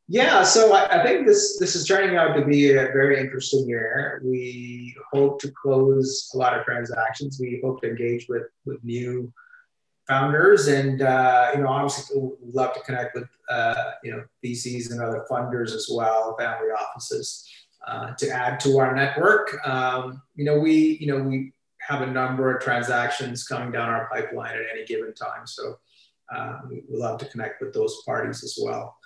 Yeah, 0.09 0.43
so 0.43 0.73
I, 0.73 1.01
I, 1.01 1.05
think 1.05 1.27
this 1.27 1.59
this 1.59 1.75
is 1.75 1.85
turning 1.85 2.15
out 2.15 2.33
to 2.37 2.45
be 2.45 2.71
a 2.71 2.85
very 2.99 3.19
interesting 3.19 3.67
year. 3.67 4.21
We 4.23 4.95
hope 5.11 5.41
to 5.41 5.51
close 5.61 6.31
a 6.33 6.37
lot 6.37 6.57
of 6.57 6.63
transactions. 6.63 7.37
We 7.41 7.59
hope 7.61 7.81
to 7.81 7.89
engage 7.89 8.25
with 8.29 8.47
with 8.65 8.81
new 8.85 9.33
founders 10.07 10.67
and 10.67 11.01
uh, 11.01 11.51
you 11.53 11.61
know 11.61 11.67
obviously 11.67 12.19
we'd 12.19 12.53
love 12.53 12.73
to 12.73 12.79
connect 12.81 13.15
with 13.15 13.27
uh, 13.49 13.91
you 14.03 14.11
know 14.11 14.23
VCs 14.43 14.91
and 14.91 15.01
other 15.01 15.25
funders 15.29 15.73
as 15.73 15.89
well, 15.93 16.35
family 16.39 16.69
offices 16.69 17.47
uh, 17.87 18.13
to 18.15 18.29
add 18.29 18.59
to 18.61 18.77
our 18.79 18.95
network. 18.95 19.57
Um, 19.67 20.21
you 20.35 20.45
know 20.45 20.57
we 20.57 20.97
you 20.99 21.07
know 21.07 21.21
we 21.21 21.53
have 21.79 22.01
a 22.01 22.07
number 22.07 22.55
of 22.55 22.61
transactions 22.61 23.45
coming 23.45 23.71
down 23.71 23.89
our 23.89 24.09
pipeline 24.11 24.55
at 24.57 24.65
any 24.73 24.85
given 24.85 25.13
time, 25.13 25.45
so 25.45 25.77
uh, 26.33 26.59
we 26.69 26.83
love 26.89 27.19
to 27.19 27.25
connect 27.25 27.61
with 27.61 27.73
those 27.73 28.01
parties 28.05 28.43
as 28.43 28.57
well. 28.61 28.97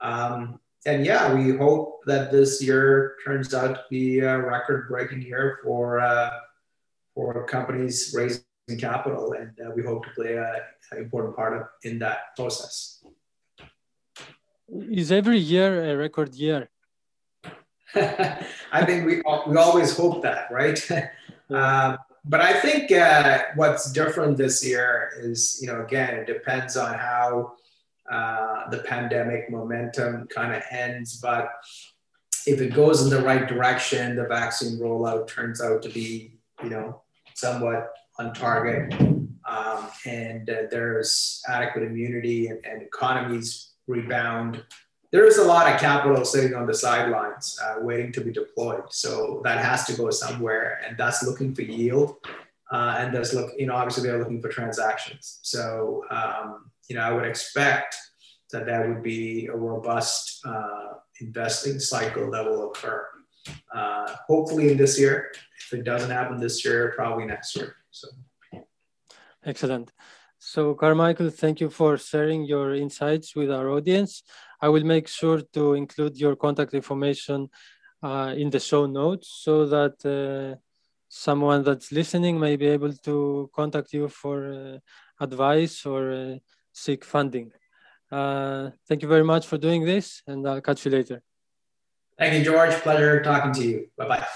Um, 0.00 0.60
and 0.86 1.04
yeah, 1.04 1.34
we 1.34 1.56
hope 1.56 2.00
that 2.06 2.30
this 2.30 2.62
year 2.62 3.16
turns 3.24 3.52
out 3.52 3.74
to 3.74 3.84
be 3.90 4.20
a 4.20 4.38
record-breaking 4.38 5.22
year 5.22 5.58
for 5.64 5.98
uh, 5.98 6.30
for 7.14 7.44
companies 7.46 8.14
raising 8.16 8.44
capital, 8.76 9.32
and 9.32 9.52
uh, 9.60 9.70
we 9.74 9.82
hope 9.82 10.04
to 10.04 10.10
play 10.10 10.36
an 10.36 10.98
important 10.98 11.36
part 11.36 11.56
of, 11.56 11.62
in 11.82 11.98
that 12.00 12.36
process. 12.36 13.04
Is 14.90 15.10
every 15.10 15.38
year 15.38 15.92
a 15.92 15.96
record 15.96 16.34
year? 16.34 16.68
I 17.94 18.84
think 18.84 19.06
we 19.06 19.22
we 19.46 19.56
always 19.56 19.96
hope 19.96 20.22
that, 20.22 20.50
right? 20.50 20.78
um, 21.50 21.98
but 22.24 22.40
I 22.40 22.60
think 22.60 22.92
uh, 22.92 23.44
what's 23.54 23.90
different 23.92 24.36
this 24.36 24.64
year 24.64 25.12
is, 25.16 25.58
you 25.62 25.68
know, 25.68 25.82
again, 25.82 26.14
it 26.14 26.26
depends 26.26 26.76
on 26.76 26.92
how 26.94 27.54
uh, 28.10 28.68
the 28.68 28.78
pandemic 28.78 29.50
momentum 29.50 30.26
kind 30.26 30.54
of 30.54 30.62
ends. 30.70 31.18
But 31.20 31.50
if 32.46 32.60
it 32.60 32.74
goes 32.74 33.02
in 33.02 33.08
the 33.08 33.22
right 33.22 33.48
direction, 33.48 34.16
the 34.16 34.26
vaccine 34.26 34.78
rollout 34.78 35.28
turns 35.28 35.62
out 35.62 35.82
to 35.82 35.88
be, 35.88 36.34
you 36.62 36.68
know, 36.68 37.00
somewhat 37.34 37.94
on 38.18 38.34
target, 38.34 38.92
um, 39.48 39.88
and 40.04 40.50
uh, 40.50 40.62
there's 40.70 41.42
adequate 41.48 41.84
immunity 41.84 42.48
and, 42.48 42.64
and, 42.66 42.82
economies 42.82 43.70
rebound. 43.86 44.62
There 45.12 45.26
is 45.26 45.38
a 45.38 45.44
lot 45.44 45.72
of 45.72 45.80
capital 45.80 46.24
sitting 46.24 46.54
on 46.54 46.66
the 46.66 46.74
sidelines 46.74 47.58
uh, 47.64 47.76
waiting 47.80 48.12
to 48.12 48.20
be 48.20 48.32
deployed. 48.32 48.84
So 48.90 49.40
that 49.44 49.64
has 49.64 49.86
to 49.86 49.94
go 49.94 50.10
somewhere, 50.10 50.80
and 50.86 50.98
that's 50.98 51.22
looking 51.22 51.54
for 51.54 51.62
yield. 51.62 52.16
Uh, 52.70 52.96
and 52.98 53.14
that's 53.14 53.32
look, 53.32 53.50
you 53.56 53.66
know, 53.66 53.74
obviously 53.74 54.06
they're 54.06 54.18
looking 54.18 54.42
for 54.42 54.48
transactions. 54.48 55.38
So, 55.42 56.04
um, 56.10 56.70
you 56.88 56.96
know, 56.96 57.02
I 57.02 57.12
would 57.12 57.24
expect 57.24 57.96
that 58.52 58.66
that 58.66 58.86
would 58.86 59.02
be 59.02 59.46
a 59.46 59.56
robust 59.56 60.40
uh, 60.44 60.94
investing 61.20 61.78
cycle 61.80 62.30
that 62.30 62.44
will 62.44 62.70
occur. 62.70 63.06
Uh, 63.74 64.14
hopefully 64.26 64.70
in 64.70 64.76
this 64.76 64.98
year. 64.98 65.32
If 65.66 65.78
it 65.78 65.84
doesn't 65.84 66.10
happen 66.10 66.38
this 66.38 66.64
year, 66.64 66.92
probably 66.96 67.24
next 67.26 67.56
year. 67.56 67.76
So, 67.98 68.08
excellent. 69.44 69.92
So, 70.38 70.74
Carmichael, 70.74 71.30
thank 71.30 71.60
you 71.60 71.68
for 71.68 71.98
sharing 71.98 72.44
your 72.44 72.74
insights 72.74 73.34
with 73.34 73.50
our 73.50 73.68
audience. 73.70 74.22
I 74.60 74.68
will 74.68 74.84
make 74.84 75.08
sure 75.08 75.40
to 75.54 75.74
include 75.74 76.16
your 76.16 76.36
contact 76.36 76.74
information 76.74 77.48
uh, 78.02 78.34
in 78.36 78.50
the 78.50 78.60
show 78.60 78.86
notes 78.86 79.28
so 79.44 79.66
that 79.66 79.96
uh, 80.06 80.56
someone 81.08 81.64
that's 81.64 81.90
listening 81.90 82.38
may 82.38 82.54
be 82.56 82.66
able 82.66 82.92
to 82.92 83.50
contact 83.54 83.92
you 83.92 84.08
for 84.08 84.36
uh, 84.52 84.78
advice 85.24 85.84
or 85.84 86.12
uh, 86.12 86.36
seek 86.72 87.04
funding. 87.04 87.50
Uh, 88.10 88.70
thank 88.86 89.02
you 89.02 89.08
very 89.08 89.24
much 89.24 89.44
for 89.46 89.58
doing 89.58 89.84
this, 89.84 90.22
and 90.26 90.46
I'll 90.48 90.60
catch 90.60 90.84
you 90.84 90.92
later. 90.92 91.20
Thank 92.16 92.34
you, 92.34 92.44
George. 92.44 92.74
Pleasure 92.74 93.22
talking 93.22 93.52
to 93.54 93.64
you. 93.64 93.88
Bye 93.96 94.08
bye. 94.08 94.26